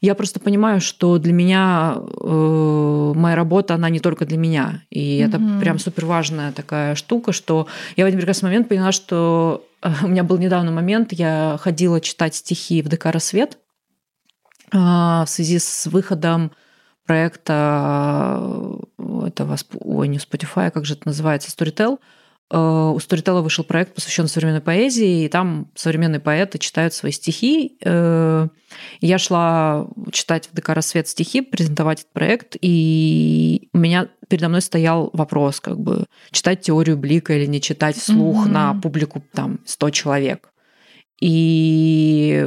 [0.00, 4.82] я просто понимаю, что для меня э, моя работа, она не только для меня.
[4.90, 5.26] И mm-hmm.
[5.26, 9.90] это прям супер важная такая штука, что я в один прекрасный момент поняла, что э,
[10.02, 13.58] у меня был недавно момент, я ходила читать стихи в ДК «Рассвет»
[14.72, 16.52] э, в связи с выходом
[17.06, 18.40] проекта
[18.98, 23.64] э, этого, ой, не Spotify, а как же это называется, Storytel– Э, у Storytel вышел
[23.64, 27.78] проект, посвященный современной поэзии, и там современные поэты читают свои стихи.
[27.82, 28.48] Э,
[29.00, 34.60] я шла читать в ДК «Рассвет» стихи, презентовать этот проект, и у меня передо мной
[34.60, 38.50] стоял вопрос, как бы, читать теорию Блика или не читать вслух mm-hmm.
[38.50, 40.52] на публику там 100 человек.
[41.20, 42.46] И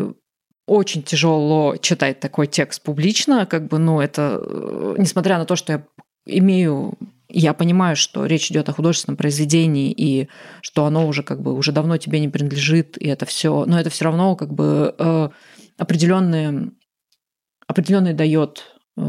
[0.67, 5.73] очень тяжело читать такой текст публично, как бы, ну, это, э, несмотря на то, что
[5.73, 5.83] я
[6.25, 6.97] имею
[7.29, 10.29] я понимаю, что речь идет о художественном произведении и
[10.61, 13.89] что оно уже как бы уже давно тебе не принадлежит, и это все, но это
[13.89, 15.29] все равно как бы э,
[15.77, 16.71] определенные,
[17.67, 18.65] определенные дает
[18.97, 19.01] э,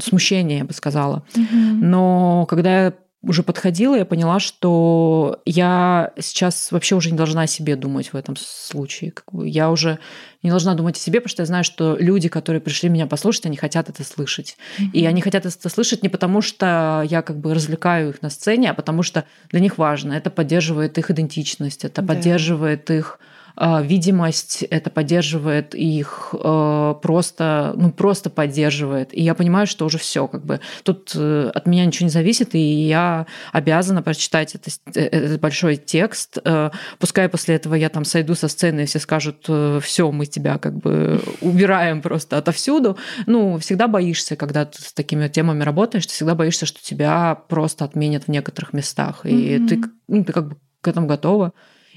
[0.00, 1.24] смущение, я бы сказала.
[1.34, 1.72] Mm-hmm.
[1.80, 7.46] Но когда я уже подходила, я поняла, что я сейчас вообще уже не должна о
[7.46, 9.12] себе думать в этом случае.
[9.32, 10.00] Я уже
[10.42, 13.46] не должна думать о себе, потому что я знаю, что люди, которые пришли меня послушать,
[13.46, 14.56] они хотят это слышать.
[14.78, 14.90] Mm-hmm.
[14.92, 18.70] И они хотят это слышать не потому, что я как бы развлекаю их на сцене,
[18.70, 20.14] а потому что для них важно.
[20.14, 22.14] Это поддерживает их идентичность, это да.
[22.14, 23.20] поддерживает их
[23.56, 29.16] видимость, это поддерживает их а, просто, ну просто поддерживает.
[29.16, 32.54] И я понимаю, что уже все, как бы тут э, от меня ничего не зависит,
[32.54, 36.38] и я обязана прочитать это, э, этот большой текст.
[36.44, 39.48] Э, пускай после этого я там сойду со сцены, и все скажут,
[39.82, 42.96] все, мы тебя как бы убираем просто отовсюду.
[43.26, 47.84] Ну, всегда боишься, когда ты с такими темами работаешь, ты всегда боишься, что тебя просто
[47.84, 49.24] отменят в некоторых местах.
[49.24, 49.68] И mm-hmm.
[49.68, 51.52] ты, ну, ты как бы к этому готова.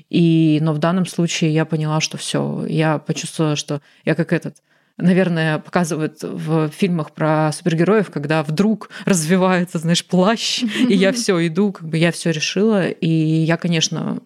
[0.10, 4.58] И, но в данном случае я поняла, что все, я почувствовала, что я как этот
[4.98, 11.74] наверное, показывают в фильмах про супергероев, когда вдруг развивается, знаешь, плащ, и я все иду,
[11.74, 12.88] как бы я все решила.
[12.88, 14.20] И я, конечно,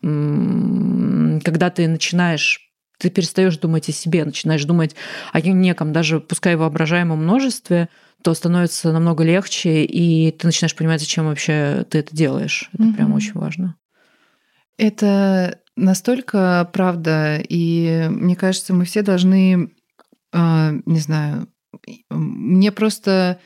[1.43, 2.69] когда ты начинаешь
[2.99, 4.93] ты перестаешь думать о себе, начинаешь думать
[5.31, 7.87] о неком, даже пускай воображаемом множестве,
[8.21, 12.69] то становится намного легче, и ты начинаешь понимать, зачем вообще ты это делаешь.
[12.73, 12.93] Это mm-hmm.
[12.95, 13.75] прям очень важно.
[14.77, 19.71] Это настолько правда, и мне кажется, мы все должны,
[20.31, 21.47] а, не знаю,
[22.09, 23.39] мне просто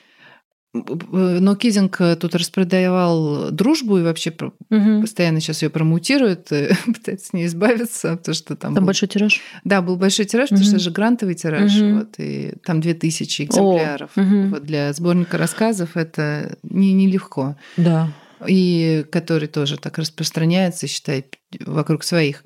[0.73, 5.01] но Кизинг тут распродавал дружбу и вообще угу.
[5.01, 6.45] постоянно сейчас ее промутирует,
[6.85, 8.73] пытается с ней избавиться, потому что там...
[8.73, 8.87] Там был...
[8.87, 9.39] большой тираж?
[9.63, 10.55] Да, был большой тираж, угу.
[10.55, 11.99] потому что это же грантовый тираж, угу.
[11.99, 14.09] вот, и там 2000 экземпляров.
[14.15, 14.47] О, угу.
[14.49, 17.55] Вот для сборника рассказов это не, нелегко.
[17.77, 18.09] Да
[18.47, 21.25] и который тоже так распространяется, считай,
[21.65, 22.43] вокруг своих.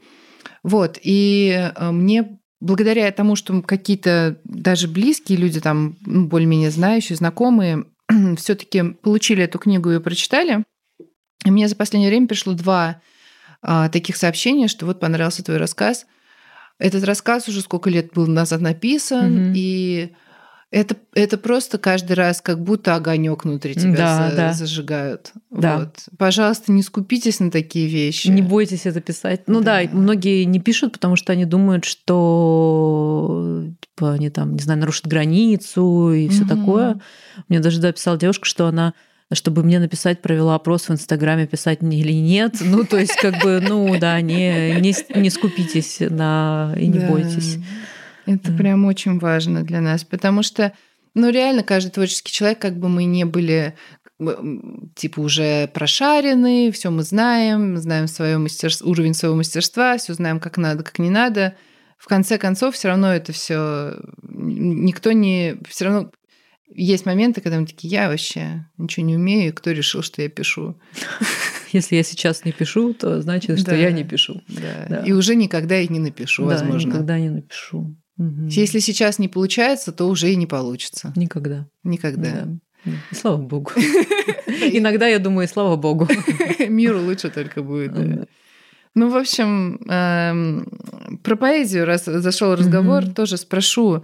[0.64, 7.16] Вот, и э, мне благодаря тому, что какие-то даже близкие люди, там ну, более-менее знающие,
[7.16, 7.86] знакомые,
[8.38, 10.64] все таки получили эту книгу и прочитали,
[11.46, 13.02] и мне за последнее время пришло два
[13.62, 16.06] а, таких сообщения, что вот понравился твой рассказ.
[16.80, 19.54] Этот рассказ уже сколько лет был назад написан, mm-hmm.
[19.56, 20.16] и
[20.70, 24.54] Это, это просто каждый раз как будто огонек внутри тебя Да, за- да.
[24.54, 25.32] зажигают.
[25.50, 25.78] Да.
[25.80, 25.96] Вот.
[26.18, 28.28] Пожалуйста, не скупитесь на такие вещи.
[28.28, 29.44] Не бойтесь это писать.
[29.48, 29.90] Ну да, Да.
[29.94, 36.12] многие не пишут, потому что они думают, что типа, они там, не знаю, нарушат границу
[36.12, 36.50] и все Мгм.
[36.50, 37.00] такое.
[37.48, 38.94] Мне даже написала девушка, что она
[39.34, 42.56] чтобы мне написать, провела опрос в Инстаграме, писать мне или нет.
[42.62, 47.08] Ну, то есть, как бы, ну, да, не, не, не скупитесь на, и не Да.
[47.10, 47.58] бойтесь.
[48.28, 48.58] Это Да.
[48.58, 50.74] прям очень важно для нас, потому что,
[51.16, 53.74] ну, реально, каждый творческий человек, как бы мы не были
[54.96, 60.58] типа уже прошарены, все мы знаем, знаем свое мастерство, уровень своего мастерства, все знаем, как
[60.58, 61.56] надо, как не надо.
[62.00, 66.12] В конце концов, все равно это все никто не, все равно
[66.74, 70.30] есть моменты, когда мы такие, я вообще ничего не умею, и кто решил, что я
[70.30, 70.80] пишу.
[71.72, 73.76] Если я сейчас не пишу, то значит, что Да.
[73.78, 74.42] я не пишу.
[74.48, 74.86] Да.
[74.90, 75.04] Да.
[75.04, 76.88] И уже никогда и не напишу, Да, возможно.
[76.90, 77.96] никогда не напишу.
[78.18, 78.48] Мгм.
[78.48, 81.14] Если сейчас не получается, то уже и не получится.
[81.16, 81.68] Никогда.
[81.84, 82.32] Никогда.
[82.32, 82.92] Да.
[83.12, 83.72] И слава богу.
[84.48, 86.08] Иногда я думаю, слава богу.
[86.68, 87.94] Миру лучше только будет.
[87.94, 88.26] да.
[88.96, 90.68] Ну, в общем, эм,
[91.24, 93.14] про поэзию, раз зашел разговор, Мгм.
[93.14, 94.04] тоже спрошу.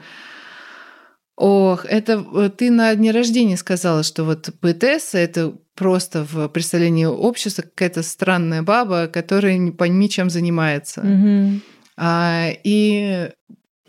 [1.36, 7.06] Ох, это э, ты на дне рождения сказала, что вот поэтесса это просто в представлении
[7.06, 11.02] общества какая-то странная баба, которая не пойми, чем занимается.
[11.02, 11.62] Мгм.
[11.98, 13.32] А, и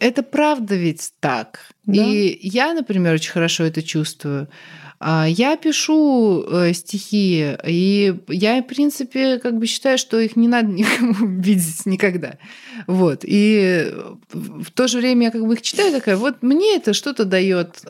[0.04, 1.60] это правда ведь так.
[1.86, 2.04] Да.
[2.04, 4.48] И я, например, очень хорошо это чувствую.
[5.00, 10.46] А, Я пишу э, стихи, и я, в принципе, как бы считаю, что их не
[10.46, 12.36] надо никому видеть никогда.
[12.86, 13.20] Вот.
[13.22, 13.94] И
[14.32, 17.82] в то же время я как бы их читаю, такая, вот мне это что-то дает.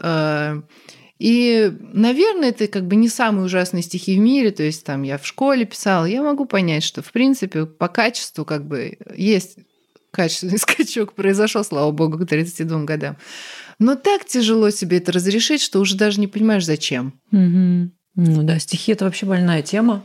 [1.19, 5.19] И, наверное, это как бы не самые ужасные стихи в мире, то есть там я
[5.19, 9.59] в школе писала, я могу понять, что, в принципе, по качеству как бы есть
[10.15, 13.17] качественный скачок произошел, слава богу, к 32 годам.
[13.79, 17.15] Но так тяжело себе это разрешить, что уже даже не понимаешь, зачем.
[17.31, 17.93] Мгм.
[18.17, 20.05] Ну да, стихи это вообще больная тема.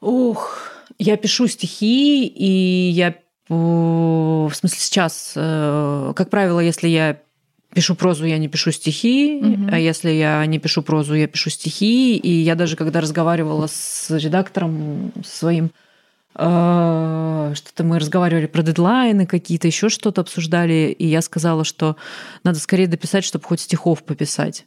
[0.00, 3.16] Ух, я пишу стихи, и я,
[3.48, 7.20] о, в смысле, сейчас, э, как правило, если я
[7.74, 9.68] пишу прозу, я не пишу стихи, Мгм.
[9.72, 12.16] а если я не пишу прозу, я пишу стихи.
[12.16, 15.70] И я даже когда разговаривала с редактором своим, э,
[16.34, 21.96] что-то мы разговаривали про дедлайны какие-то, еще что-то обсуждали, и я сказала, что
[22.42, 24.64] надо скорее дописать, чтобы хоть стихов пописать.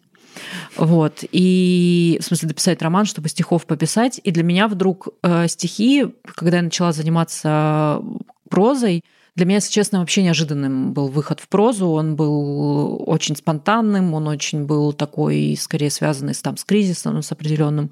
[0.76, 1.24] Вот.
[1.32, 4.20] И, в смысле, дописать роман, чтобы стихов пописать.
[4.24, 8.02] И для меня вдруг э, стихи, когда я начала заниматься
[8.50, 9.02] прозой,
[9.36, 11.90] для меня, если честно, вообще неожиданным был выход в прозу.
[11.90, 17.32] Он был очень спонтанным, он очень был такой, скорее связанный с, там, с кризисом, с
[17.32, 17.92] определенным.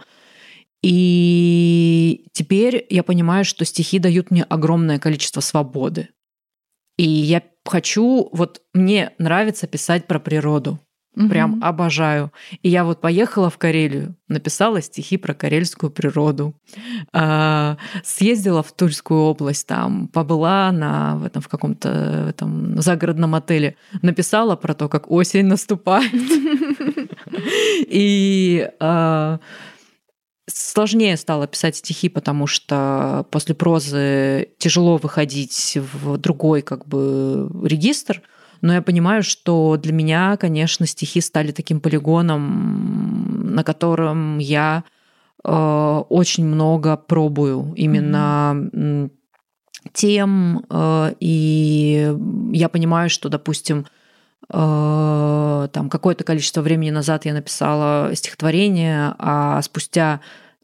[0.84, 6.09] И теперь я понимаю, что стихи дают мне огромное количество свободы.
[6.97, 10.79] И я хочу, вот мне нравится писать про природу.
[11.29, 11.63] Прям Мгм.
[11.63, 12.31] обожаю.
[12.63, 16.55] И я вот поехала в Карелию, написала стихи про карельскую природу,
[17.11, 23.36] а, съездила в Тульскую область, там побыла на, в, этом, в каком-то в этом загородном
[23.36, 26.11] отеле, написала про то, как осень наступает.
[27.88, 29.39] И а,
[30.53, 38.21] сложнее стало писать стихи, потому что после прозы тяжело выходить в другой как бы регистр.
[38.61, 44.85] Но я понимаю, что для меня, конечно, стихи стали таким полигоном, на котором я
[45.43, 49.11] э, очень много пробую именно м,
[49.91, 52.15] тем, э, и
[52.53, 53.85] я понимаю, что, допустим,
[54.49, 60.21] э, там какое-то количество времени назад я написала стихотворение, а спустя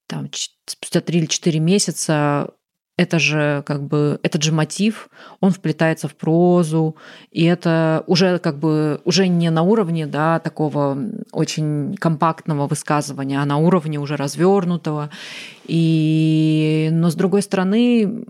[0.09, 0.29] там,
[0.65, 2.51] спустя три или четыре месяца
[2.97, 6.97] это же как бы этот же мотив, он вплетается в прозу,
[7.31, 10.97] и это уже как бы уже не на уровне да, такого
[11.31, 15.11] очень компактного высказывания, а на уровне уже развернутого.
[15.63, 16.89] И...
[16.91, 18.25] Но с другой стороны,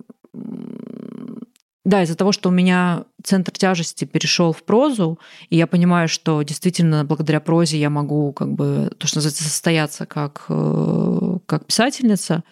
[1.83, 6.41] да, из-за того, что у меня центр тяжести перешел в прозу, и я понимаю, что
[6.41, 12.43] действительно благодаря прозе я могу как бы то, что называется, состояться как, э, как писательница,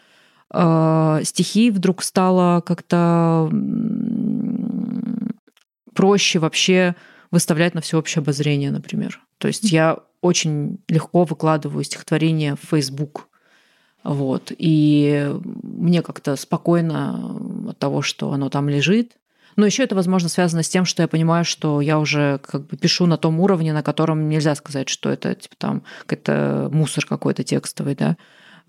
[0.54, 3.50] э, стихи вдруг стало как-то
[5.94, 6.96] проще вообще
[7.32, 9.20] выставлять на всеобщее обозрение, например.
[9.38, 13.28] То есть я очень легко выкладываю стихотворение в Facebook.
[14.04, 14.52] Вот.
[14.58, 15.30] И
[15.64, 19.18] мне как-то спокойно от того, что оно там лежит.
[19.58, 22.78] Но еще это, возможно, связано с тем, что я понимаю, что я уже как бы
[22.78, 27.44] пишу на том уровне, на котором нельзя сказать, что это типа там какой-то мусор какой-то
[27.44, 28.18] текстовый, да.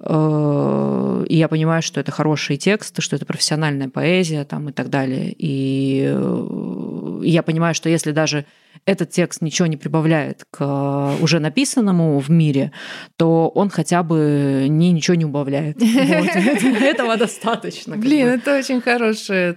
[0.01, 4.91] Э, И я понимаю, что это хорошие тексты, что это профессиональная поэзия там, и так
[4.91, 5.35] далее.
[5.37, 8.45] И э, я понимаю, что если даже
[8.85, 12.71] этот текст ничего не прибавляет к э, уже написанному в мире,
[13.17, 15.79] то он хотя бы ни, ничего не убавляет.
[15.83, 17.97] Этого достаточно.
[17.97, 19.57] Блин, это очень хороший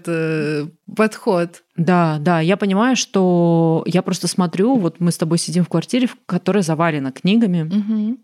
[0.96, 1.64] подход.
[1.78, 6.10] Да, да, я понимаю, что я просто смотрю, вот мы с тобой сидим в квартире,
[6.26, 8.18] которая завалена книгами,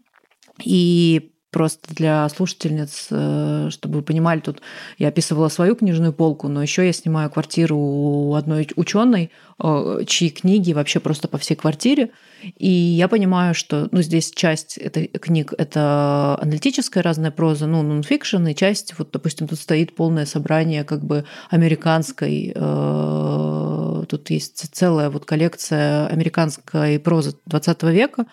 [0.63, 4.61] и Просто для слушательниц, э, чтобы вы понимали, тут
[4.99, 10.71] я описывала свою книжную полку, но еще я снимаю квартиру у одной ученой, чьи книги
[10.73, 12.11] вообще просто по всей квартире.
[12.57, 18.45] И я понимаю, что ну, здесь часть этой книг— это аналитическая разная проза, ну, нонфикшн,
[18.45, 25.09] и часть, вот, допустим, тут стоит полное собрание как бы американской, э, тут есть целая
[25.09, 28.27] вот коллекция американской прозы 20 века,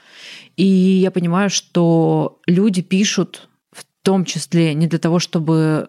[0.56, 5.88] и я понимаю, что люди пишут в том числе не для того, чтобы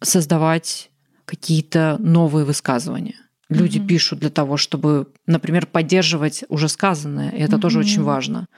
[0.00, 0.90] создавать
[1.26, 3.25] какие-то новые высказывания.
[3.48, 3.86] Люди mm-hmm.
[3.86, 7.60] пишут для того, чтобы, например, поддерживать уже сказанное, и это mm-hmm.
[7.60, 8.48] тоже очень важно.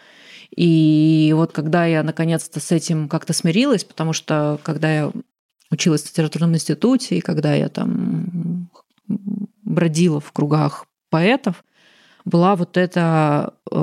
[0.56, 5.12] И вот когда я наконец-то с этим как-то смирилась, потому что когда я
[5.70, 8.70] училась в литературном институте, и когда я там
[9.62, 11.64] бродила в кругах поэтов,
[12.24, 13.76] была вот эта э,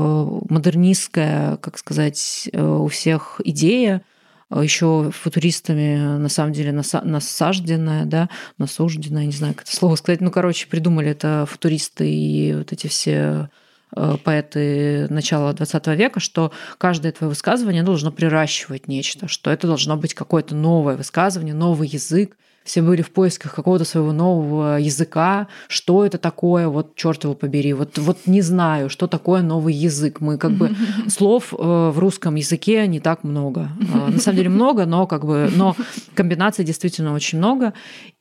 [0.49, 4.03] модернистская, как сказать, э, у всех идея,
[4.51, 10.21] еще футуристами на самом деле насажденная, да, насужденная, не знаю, как это слово сказать.
[10.21, 13.49] Ну, короче, придумали это футуристы и вот эти все
[13.91, 20.13] поэты начала XX века, что каждое твое высказывание должно приращивать нечто, что это должно быть
[20.13, 22.35] какое-то новое высказывание, новый язык,
[22.65, 27.73] все были в поисках какого-то своего нового языка, что это такое, вот черт его побери,
[27.73, 30.19] вот, вот не знаю, что такое новый язык.
[30.19, 30.71] Мы как бы
[31.07, 33.69] слов э, в русском языке не так много.
[33.93, 35.75] А, на самом деле много, но как бы, но
[36.15, 37.73] комбинаций действительно очень много.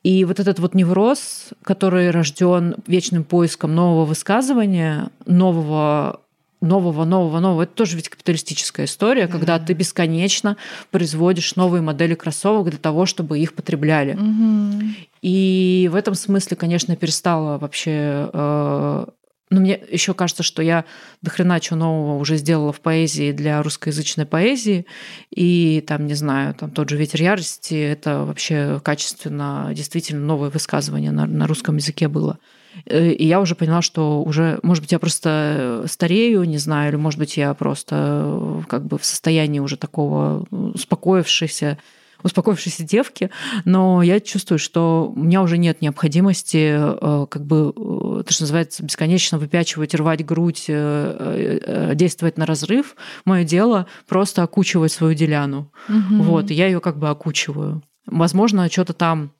[0.03, 6.21] И вот этот вот невроз, который рожден вечным поиском нового высказывания, нового
[6.65, 7.63] нового, нового, нового.
[7.63, 9.31] Это тоже ведь капиталистическая история, да.
[9.31, 10.57] когда ты бесконечно
[10.91, 14.15] производишь новые модели кроссовок для того, чтобы их потребляли.
[14.15, 14.83] Угу.
[15.21, 19.05] И в этом смысле, конечно, перестала вообще э,
[19.51, 20.85] но мне еще кажется, что я
[21.21, 24.85] до хрена чего нового уже сделала в поэзии для русскоязычной поэзии.
[25.29, 31.11] И там, не знаю, там тот же «Ветер ярости»— это вообще качественно, действительно новое высказывание
[31.11, 32.39] на, на русском языке было.
[32.85, 36.97] Э, и я уже поняла, что уже, может быть, я просто старею, не знаю, или,
[36.97, 37.95] может быть, я просто
[38.25, 41.77] э, как бы в состоянии уже такого успокоившейся
[42.23, 43.29] успокоившейся девки,
[43.65, 48.83] но я чувствую, что у меня уже нет необходимости э, как бы, то, что называется,
[48.83, 52.95] бесконечно выпячивать, рвать грудь, действовать на разрыв.
[53.25, 55.71] Мое дело просто окучивать свою деляну.
[55.87, 56.23] Угу.
[56.23, 57.83] Вот, и я ее как бы окучиваю.
[58.07, 59.31] Возможно, что-то там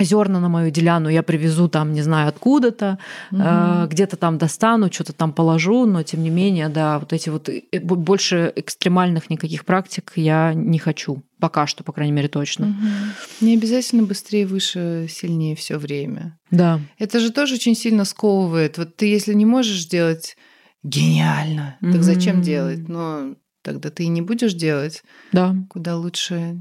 [0.00, 2.98] зерна на мою деляну я привезу там, не знаю, откуда-то,
[3.30, 3.40] угу.
[3.42, 7.48] э, где-то там достану, что-то там положу, но тем не менее, да, вот эти вот
[7.72, 11.22] больше экстремальных никаких практик я не хочу.
[11.38, 12.68] Пока что, по крайней мере, точно.
[12.68, 13.46] Угу.
[13.46, 16.38] Не обязательно быстрее, выше, сильнее все время.
[16.50, 16.80] Да.
[16.98, 18.78] Это же тоже очень сильно сковывает.
[18.78, 20.36] Вот ты, если не можешь сделать
[20.82, 21.92] гениально, угу.
[21.92, 22.88] так зачем делать?
[22.88, 25.02] Но тогда ты и не будешь делать.
[25.32, 25.54] Да.
[25.68, 26.56] Куда лучше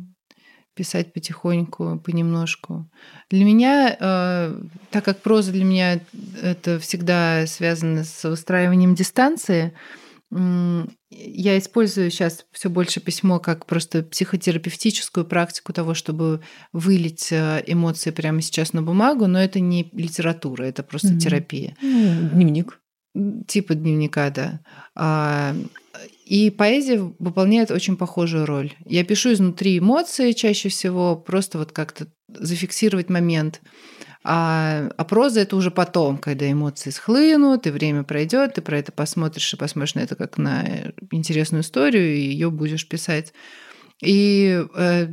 [0.76, 2.90] писать потихоньку, понемножку.
[3.30, 4.62] Для меня, э,
[4.92, 6.00] так как проза для меня
[6.42, 9.74] это всегда связано с выстраиванием дистанции,
[10.32, 16.42] я использую сейчас все больше письмо как просто психотерапевтическую практику того, чтобы
[16.74, 21.20] вылить э, эмоции прямо сейчас на бумагу, но это не литература, это просто mm-hmm.
[21.20, 21.78] терапия.
[21.82, 22.82] Ну, дневник.
[23.48, 25.56] Типа дневника, да.
[26.26, 28.74] И поэзия выполняет очень похожую роль.
[28.84, 33.62] Я пишу изнутри эмоции чаще всего, просто вот как-то зафиксировать момент.
[34.24, 38.92] А, а проза это уже потом, когда эмоции схлынут, и время пройдет, ты про это
[38.92, 43.32] посмотришь и посмотришь на это как на интересную историю, и ее будешь писать.
[44.04, 45.08] И э,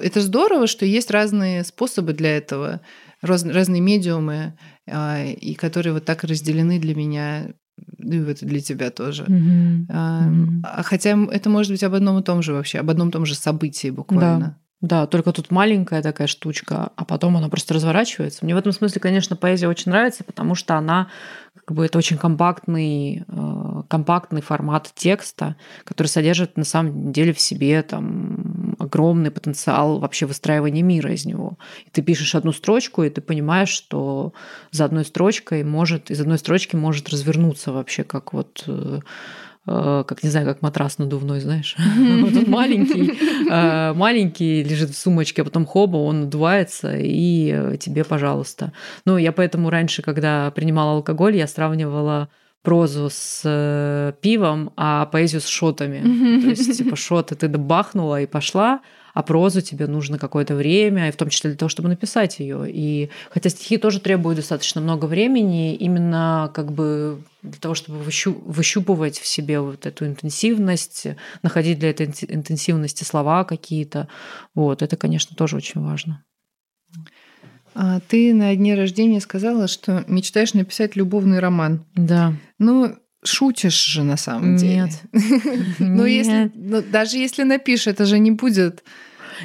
[0.00, 2.82] это здорово, что есть разные способы для этого,
[3.20, 4.56] раз, разные медиумы,
[4.86, 7.54] э, и которые вот так разделены для меня
[7.98, 9.24] и это для тебя тоже.
[9.24, 9.86] Mm-hmm.
[9.88, 10.82] А, mm-hmm.
[10.82, 13.34] Хотя это может быть об одном и том же вообще, об одном и том же
[13.34, 14.38] событии буквально.
[14.38, 14.56] Да.
[14.82, 18.44] Да, только тут маленькая такая штучка, а потом она просто разворачивается.
[18.44, 21.08] Мне в этом смысле, конечно, поэзия очень нравится, потому что она
[21.72, 27.40] как бы это очень компактный, э, компактный формат текста, который содержит на самом деле в
[27.40, 31.56] себе там огромный потенциал вообще выстраивания мира из него.
[31.86, 34.34] И ты пишешь одну строчку, и ты понимаешь, что
[34.70, 39.00] за одной строчкой может, из одной строчки может развернуться вообще как вот э,
[39.64, 41.76] как, не знаю, как матрас надувной, знаешь.
[41.96, 43.12] Вот он маленький,
[43.50, 48.72] э, маленький, лежит в сумочке, а потом хоба, он надувается, и э, тебе, пожалуйста.
[49.04, 52.28] Ну, я поэтому раньше, когда принимала алкоголь, я сравнивала
[52.62, 56.00] прозу с э, пивом, а поэзию с шотами.
[56.42, 58.80] То есть, типа, шоты ты добахнула и пошла,
[59.14, 62.64] а прозу тебе нужно какое-то время, и в том числе для того, чтобы написать ее.
[62.68, 69.18] И хотя стихи тоже требуют достаточно много времени, именно как бы для того, чтобы выщупывать
[69.18, 71.06] в себе вот эту интенсивность,
[71.42, 74.08] находить для этой интенсивности слова какие-то.
[74.54, 76.24] Вот, это, конечно, тоже очень важно.
[77.74, 81.86] А ты на дне рождения сказала, что мечтаешь написать любовный роман.
[81.94, 82.34] Да.
[82.58, 84.84] Ну, шутишь же на самом деле.
[84.84, 85.02] Нет.
[85.78, 88.82] Ну, если ну, даже если напишешь, это же не будет.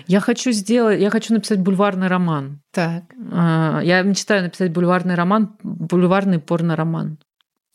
[0.06, 2.62] Я хочу сделать, я хочу написать бульварный роман.
[2.72, 3.04] Так.
[3.32, 7.18] А, я мечтаю написать бульварный роман, бульварный порно-роман.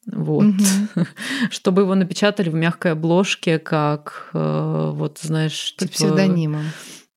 [0.07, 0.45] Вот.
[0.45, 1.07] Угу.
[1.51, 5.93] Чтобы его напечатали в мягкой обложке, как э, вот, знаешь, под типа...
[5.93, 6.65] псевдонимом.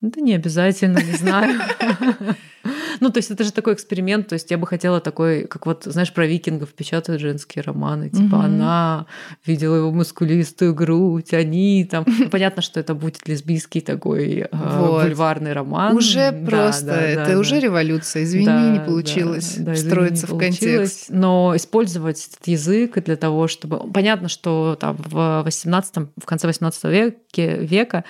[0.02, 1.60] Да не обязательно, не знаю.
[3.00, 4.28] Ну, то есть это же такой эксперимент.
[4.28, 8.10] То есть я бы хотела такой, как вот, знаешь, про викингов печатают женские романы.
[8.10, 9.06] Типа она
[9.46, 12.06] видела его мускулистую грудь, они там...
[12.26, 15.96] Ну, понятно, что это будет лесбийский такой а, бульварный роман.
[15.96, 18.24] Уже просто, это уже революция.
[18.24, 21.08] Извини, не получилось встроиться в контекст.
[21.10, 23.92] Но использовать этот язык для того, чтобы...
[23.92, 28.06] Понятно, что там в 18 в конце 18 веке, века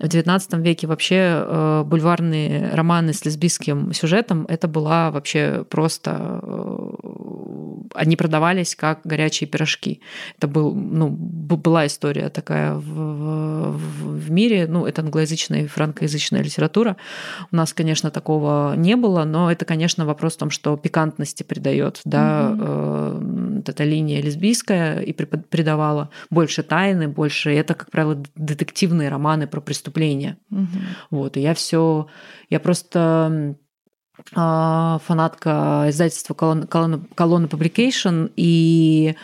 [0.00, 7.30] в XIX веке вообще э, бульварные романы с лесбийским сюжетом это была вообще просто э,
[7.94, 10.00] они продавались как горячие пирожки.
[10.38, 13.78] Это был, ну, была история такая в, в,
[14.18, 14.66] в мире.
[14.68, 16.96] Ну, это англоязычная и франкоязычная литература.
[17.50, 22.00] У нас, конечно, такого не было, но это, конечно, вопрос в том, что пикантности придает,
[22.04, 22.62] да, угу.
[22.62, 27.50] э, эта линия лесбийская и придавала больше тайны, больше.
[27.50, 30.36] Это, как правило, детективные романы про преступления.
[30.50, 30.68] Угу.
[31.10, 32.06] Вот, и я все,
[32.48, 33.56] я просто
[34.32, 39.16] фанатка издательства Колонна Publication, и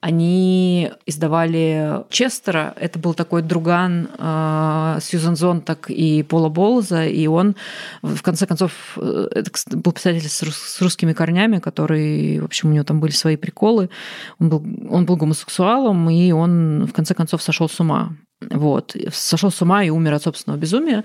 [0.00, 7.56] они издавали Честера, это был такой друган э, Сьюзан Зонтак и Пола Болза, и он,
[8.02, 12.72] в конце концов, э, это был писатель с, с русскими корнями, который, в общем, у
[12.72, 13.90] него там были свои приколы,
[14.38, 18.12] он был, он был гомосексуалом, и он, в конце концов, сошел с ума.
[18.40, 18.94] Вот.
[19.12, 21.02] Сошел с ума и умер от собственного безумия.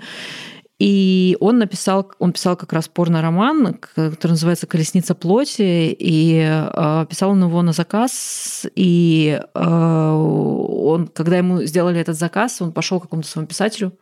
[0.80, 7.30] И он написал, он писал как раз порно-роман, который называется «Колесница плоти», и э, писал
[7.30, 13.04] он его на заказ, и э, он, когда ему сделали этот заказ, он пошел к
[13.04, 13.96] какому-то своему писателю,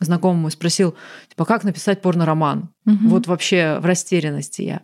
[0.00, 0.96] знакомому, и спросил,
[1.28, 2.70] типа, как написать порно-роман?
[2.86, 3.08] Угу.
[3.08, 4.82] Вот вообще в растерянности я.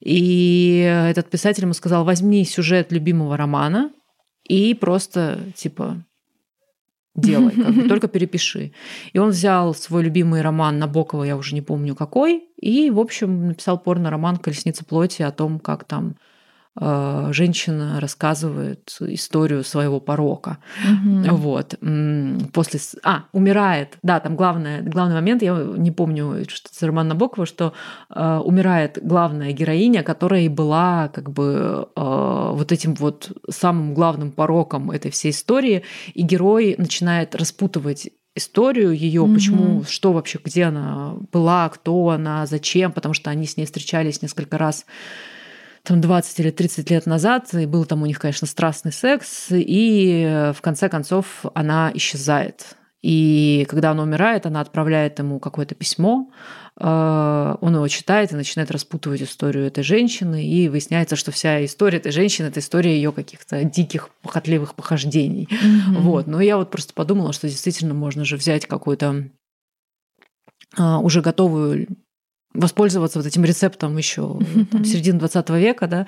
[0.00, 3.92] И этот писатель ему сказал, возьми сюжет любимого романа
[4.48, 6.04] и просто, типа,
[7.14, 8.72] делай, как бы, только перепиши.
[9.12, 13.48] И он взял свой любимый роман Набокова, я уже не помню какой, и, в общем,
[13.48, 16.16] написал порно-роман «Колесница плоти» о том, как там
[16.78, 20.58] Э, женщина рассказывает историю своего порока.
[20.84, 21.36] Угу.
[21.36, 21.74] Вот.
[22.52, 22.80] После...
[23.02, 23.98] А, умирает.
[24.02, 27.72] Да, там главное, главный момент, я не помню, что это роман Набокова, что
[28.08, 32.00] э, умирает главная героиня, которая и была как бы э,
[32.60, 35.82] вот этим вот самым главным пороком этой всей истории,
[36.14, 42.46] и герой начинает распутывать историю ее, mm почему, что вообще, где она была, кто она,
[42.46, 44.84] зачем, потому что они с ней встречались несколько раз
[45.82, 50.52] там 20 или 30 лет назад, и был там у них, конечно, страстный секс, и
[50.54, 52.76] в конце концов она исчезает.
[53.02, 58.70] И когда она умирает, она отправляет ему какое-то письмо, э, он его читает и начинает
[58.70, 63.64] распутывать историю этой женщины, и выясняется, что вся история этой женщины это история ее каких-то
[63.64, 65.48] диких, похотливых похождений.
[65.50, 65.98] Mm-hmm.
[65.98, 66.26] Вот.
[66.26, 69.28] Но я вот просто подумала, что действительно можно же взять какую-то
[70.76, 71.86] а, уже готовую
[72.54, 74.38] воспользоваться вот этим рецептом еще
[74.70, 76.06] там, середины 20 века, да,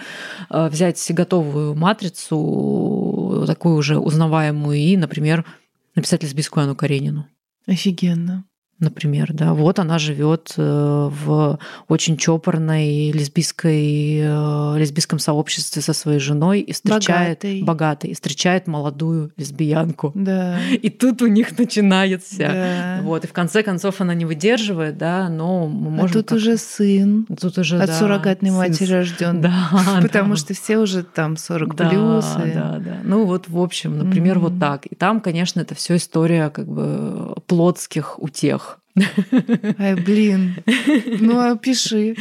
[0.50, 5.44] э, взять готовую матрицу, такую уже узнаваемую, и, например,
[5.94, 7.26] написать лесбийскую Анну Каренину.
[7.66, 8.44] Офигенно
[8.82, 10.62] например, да, вот она живет э,
[11.24, 18.14] в очень чопорной лесбийской э, лесбийском сообществе со своей женой и встречает богатой, богатой и
[18.14, 20.12] встречает молодую лесбиянку.
[20.14, 20.58] Да.
[20.82, 22.38] И тут у них начинается.
[22.38, 23.00] Да.
[23.02, 26.20] Вот и в конце концов она не выдерживает, да, но мы а можем.
[26.20, 27.26] А тут уже сын.
[27.40, 28.58] Тут уже от да, суррогатной сын.
[28.58, 29.40] матери рожден.
[29.42, 29.98] Да.
[30.00, 30.36] Потому да.
[30.36, 32.26] что все уже там 40 да, плюс.
[32.44, 32.52] И...
[32.52, 32.98] Да, да.
[33.04, 34.40] Ну вот в общем, например, mm-hmm.
[34.40, 34.86] вот так.
[34.86, 38.71] И там, конечно, это все история как бы плотских утех.
[39.78, 40.56] Ай, блин.
[41.20, 42.16] Ну, а пиши.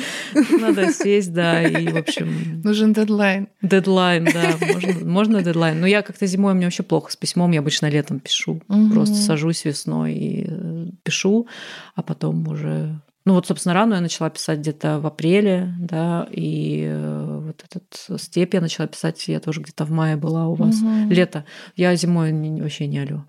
[0.59, 2.61] Надо сесть, да, и, в общем...
[2.63, 3.47] Нужен дедлайн.
[3.61, 4.55] Дедлайн, да.
[4.73, 5.79] Можно, можно дедлайн.
[5.79, 7.51] Но я как-то зимой, мне вообще плохо с письмом.
[7.51, 8.61] Я обычно летом пишу.
[8.67, 8.89] Угу.
[8.91, 11.47] Просто сажусь весной и э, пишу,
[11.95, 13.01] а потом уже...
[13.23, 18.19] Ну, вот, собственно, рану я начала писать где-то в апреле, да, и э, вот этот
[18.19, 20.81] степь я начала писать, я тоже где-то в мае была у вас.
[20.81, 21.09] Угу.
[21.11, 21.45] Лето.
[21.75, 23.27] Я зимой вообще не алю.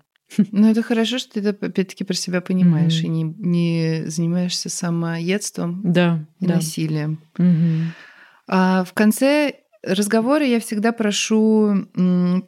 [0.51, 3.05] Ну, это хорошо, что ты это опять-таки про себя понимаешь mm-hmm.
[3.05, 6.55] и не, не занимаешься самоедством да, и да.
[6.55, 7.19] насилием.
[7.37, 7.81] Mm-hmm.
[8.47, 11.87] А в конце разговора я всегда прошу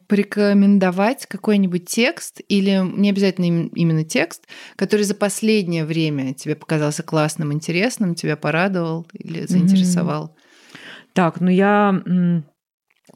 [0.08, 4.46] порекомендовать какой-нибудь текст или не обязательно именно текст,
[4.76, 10.34] который за последнее время тебе показался классным, интересным, тебя порадовал или заинтересовал.
[10.34, 11.10] Mm-hmm.
[11.12, 12.02] Так, ну я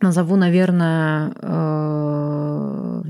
[0.01, 2.20] назову, наверное, э,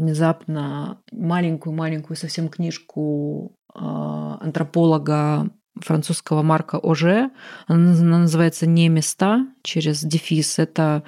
[0.00, 7.30] внезапно маленькую-маленькую совсем книжку э, антрополога французского Марка Оже.
[7.66, 10.58] Она называется «Не места» через дефис.
[10.58, 11.04] Это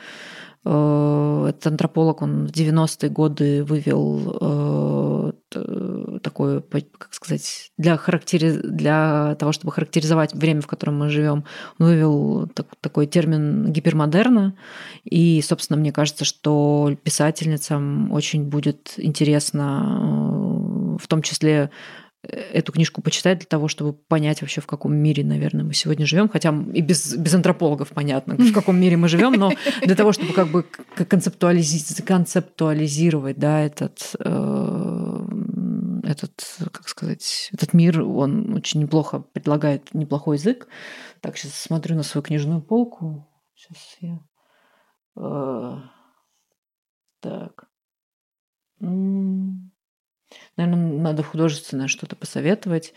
[0.64, 5.32] Э, этот антрополог, он в 90-е годы вывел э,
[6.22, 8.52] такое, как сказать, для, характери...
[8.52, 11.44] для того, чтобы характеризовать время, в котором мы живем,
[11.78, 14.56] он вывел так, такой термин гипермодерна.
[15.04, 21.70] И, собственно, мне кажется, что писательницам очень будет интересно э, в том числе
[22.22, 26.28] эту книжку почитать для того, чтобы понять вообще, в каком мире, наверное, мы сегодня живем.
[26.28, 30.32] Хотя и без, без антропологов понятно, в каком мире мы живем, но для того, чтобы
[30.32, 30.64] как бы
[31.08, 35.01] концептуализировать, концептуализировать да, этот, э,
[36.02, 40.68] этот, как сказать, этот мир, он очень неплохо предлагает неплохой язык.
[41.20, 43.26] Так, сейчас смотрю на свою книжную полку.
[43.54, 44.20] Сейчас я...
[45.16, 45.78] Э,
[47.20, 47.68] так.
[48.80, 49.70] Наверное,
[50.56, 52.94] надо художественное что-то посоветовать.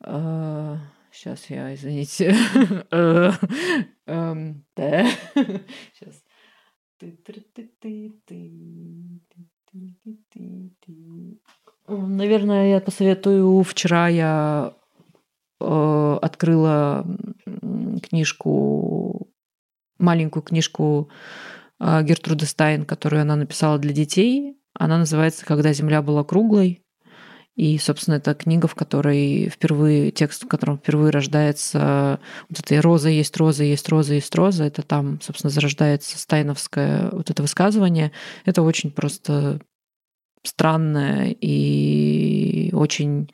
[0.00, 2.34] Сейчас а, я, извините.
[5.94, 6.24] Сейчас.
[11.86, 13.62] Наверное, я посоветую.
[13.62, 14.72] Вчера я
[15.60, 17.06] э, открыла
[18.08, 19.28] книжку,
[19.98, 21.10] маленькую книжку
[21.80, 24.56] э, Гертруды Стайн, которую она написала для детей.
[24.72, 26.80] Она называется «Когда Земля была круглой».
[27.54, 33.10] И, собственно, это книга, в которой впервые, текст, в котором впервые рождается вот эта «Роза
[33.10, 34.64] есть роза, есть роза, есть роза».
[34.64, 38.10] Это там, собственно, зарождается стайновское вот это высказывание.
[38.44, 39.60] Это очень просто
[40.44, 43.32] странное и очень,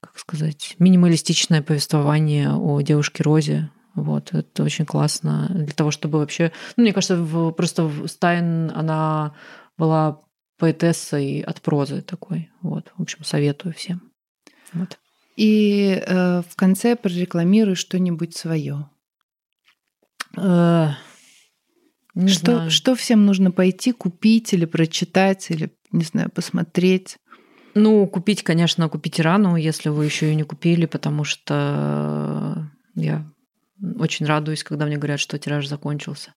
[0.00, 3.70] как сказать, минималистичное повествование о девушке Розе.
[3.94, 6.52] Вот, это очень классно для того, чтобы вообще...
[6.76, 9.34] Ну, мне кажется, в, просто в Стайн она
[9.76, 10.20] была
[10.58, 12.50] поэтессой от прозы такой.
[12.62, 14.12] Вот, в общем, советую всем.
[14.72, 14.98] Вот.
[15.36, 18.88] И э, в конце прорекламируй что-нибудь свое.
[20.36, 20.90] Э,
[22.26, 27.18] что, что всем нужно пойти купить или прочитать, или, не знаю, посмотреть?
[27.74, 33.24] Ну, купить, конечно, купить рану, если вы еще ее не купили, потому что я
[33.98, 36.34] очень радуюсь, когда мне говорят, что тираж закончился.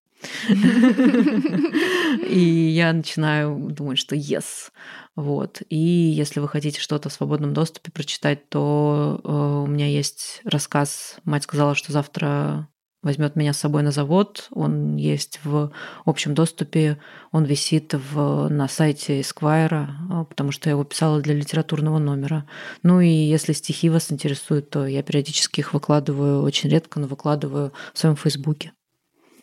[2.28, 2.38] И
[2.74, 4.70] я начинаю думать, что yes.
[5.16, 5.62] Вот.
[5.68, 11.16] И если вы хотите что-то в свободном доступе прочитать, то э, у меня есть рассказ.
[11.24, 12.68] Мать сказала, что завтра
[13.04, 14.48] возьмет меня с собой на завод.
[14.50, 15.70] Он есть в
[16.04, 16.98] общем доступе,
[17.30, 22.46] он висит в, на сайте Esquire, а, потому что я его писала для литературного номера.
[22.82, 27.72] Ну и если стихи вас интересуют, то я периодически их выкладываю, очень редко, но выкладываю
[27.92, 28.72] в своем Фейсбуке.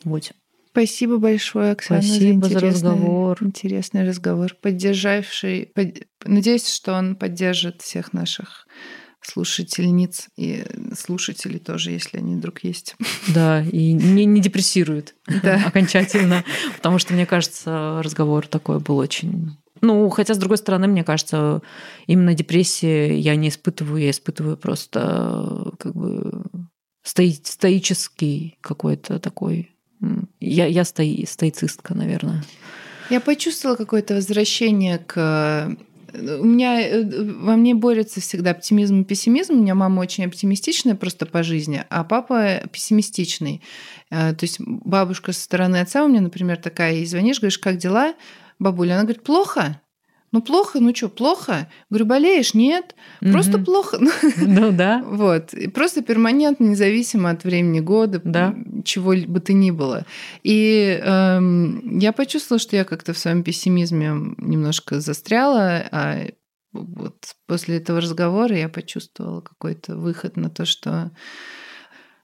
[0.03, 0.31] Вот.
[0.71, 3.37] Спасибо большое, Оксана, Спасибо за, за разговор.
[3.41, 5.69] Интересный разговор, поддержавший.
[5.75, 6.07] Под...
[6.23, 8.67] Надеюсь, что он поддержит всех наших
[9.21, 10.65] слушательниц и
[10.97, 12.95] слушателей тоже, если они вдруг есть.
[13.27, 15.63] Да, и не, не депрессирует да.
[15.67, 16.43] окончательно,
[16.75, 19.57] потому что, мне кажется, разговор такой был очень...
[19.81, 21.61] Ну, хотя, с другой стороны, мне кажется,
[22.05, 26.43] именно депрессии я не испытываю, я испытываю просто как бы
[27.03, 29.71] стои, стоический какой-то такой
[30.39, 32.43] я, я стои, стоицистка, наверное.
[33.09, 35.75] Я почувствовала какое-то возвращение к
[36.13, 39.53] у меня э, во мне борется всегда оптимизм и пессимизм.
[39.53, 43.61] У меня мама очень оптимистичная просто по жизни, а папа пессимистичный.
[44.09, 47.77] Э, то есть бабушка со стороны отца у меня, например, такая, и звонишь, говоришь, как
[47.77, 48.13] дела,
[48.59, 48.93] бабуля?
[48.93, 49.81] Она говорит, плохо.
[50.31, 51.67] Ну плохо, ну что, плохо?
[51.89, 52.53] Говорю, болеешь?
[52.53, 53.65] Нет, просто угу.
[53.65, 53.99] плохо.
[54.37, 55.03] Ну да.
[55.05, 55.53] Вот.
[55.53, 58.55] И просто перманентно, независимо от времени года, да.
[58.85, 60.05] чего бы то ни было.
[60.43, 66.27] И эм, я почувствовала, что я как-то в своем пессимизме немножко застряла, а
[66.71, 71.11] вот после этого разговора я почувствовала какой-то выход на то, что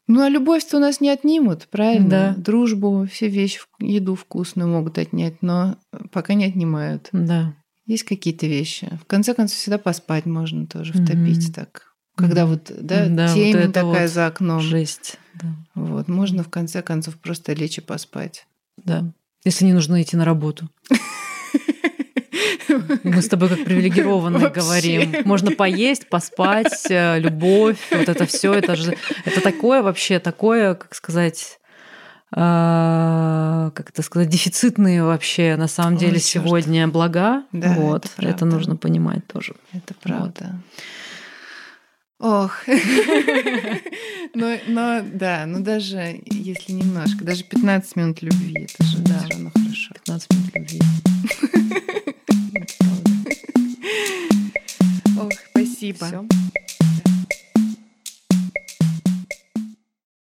[0.08, 2.08] ну, а любовь-то у нас не отнимут, правильно?
[2.08, 2.36] Да.
[2.38, 5.78] Дружбу, все вещи, еду вкусную могут отнять, но
[6.14, 7.10] пока не отнимают.
[7.12, 7.56] Да.
[7.88, 8.90] Есть какие-то вещи.
[9.02, 11.54] В конце концов, всегда поспать можно тоже, втопить mm-hmm.
[11.54, 11.94] так.
[12.16, 14.60] Когда вот, да, Да, вот темень это такая вот за окном.
[14.60, 15.18] Жесть.
[15.36, 15.48] Да.
[15.76, 18.46] Вот, можно в конце концов просто лечь и поспать.
[18.78, 19.12] да.
[19.46, 20.68] Если не нужно идти на работу.
[23.04, 24.62] Мы с тобой как привилегированные Вообще.
[24.62, 25.22] говорим.
[25.26, 30.94] Можно поесть, поспать, э, любовь, вот это все, это же это такое вообще, такое, как
[30.96, 31.60] сказать,
[32.32, 36.46] как это сказать, дефицитные вообще на самом Ой, деле чёрт.
[36.46, 37.44] сегодня блага.
[37.52, 39.56] Да, вот, это это, нужно понимать тоже.
[39.72, 40.60] Это правда.
[42.20, 42.64] Ох.
[44.34, 49.20] но, но да, но даже если немножко, даже 15 минут любви, это же Да.
[49.20, 49.94] все равно хорошо.
[49.94, 50.82] 15 минут любви.
[55.20, 56.06] Ох, спасибо.
[56.08, 56.26] Всё.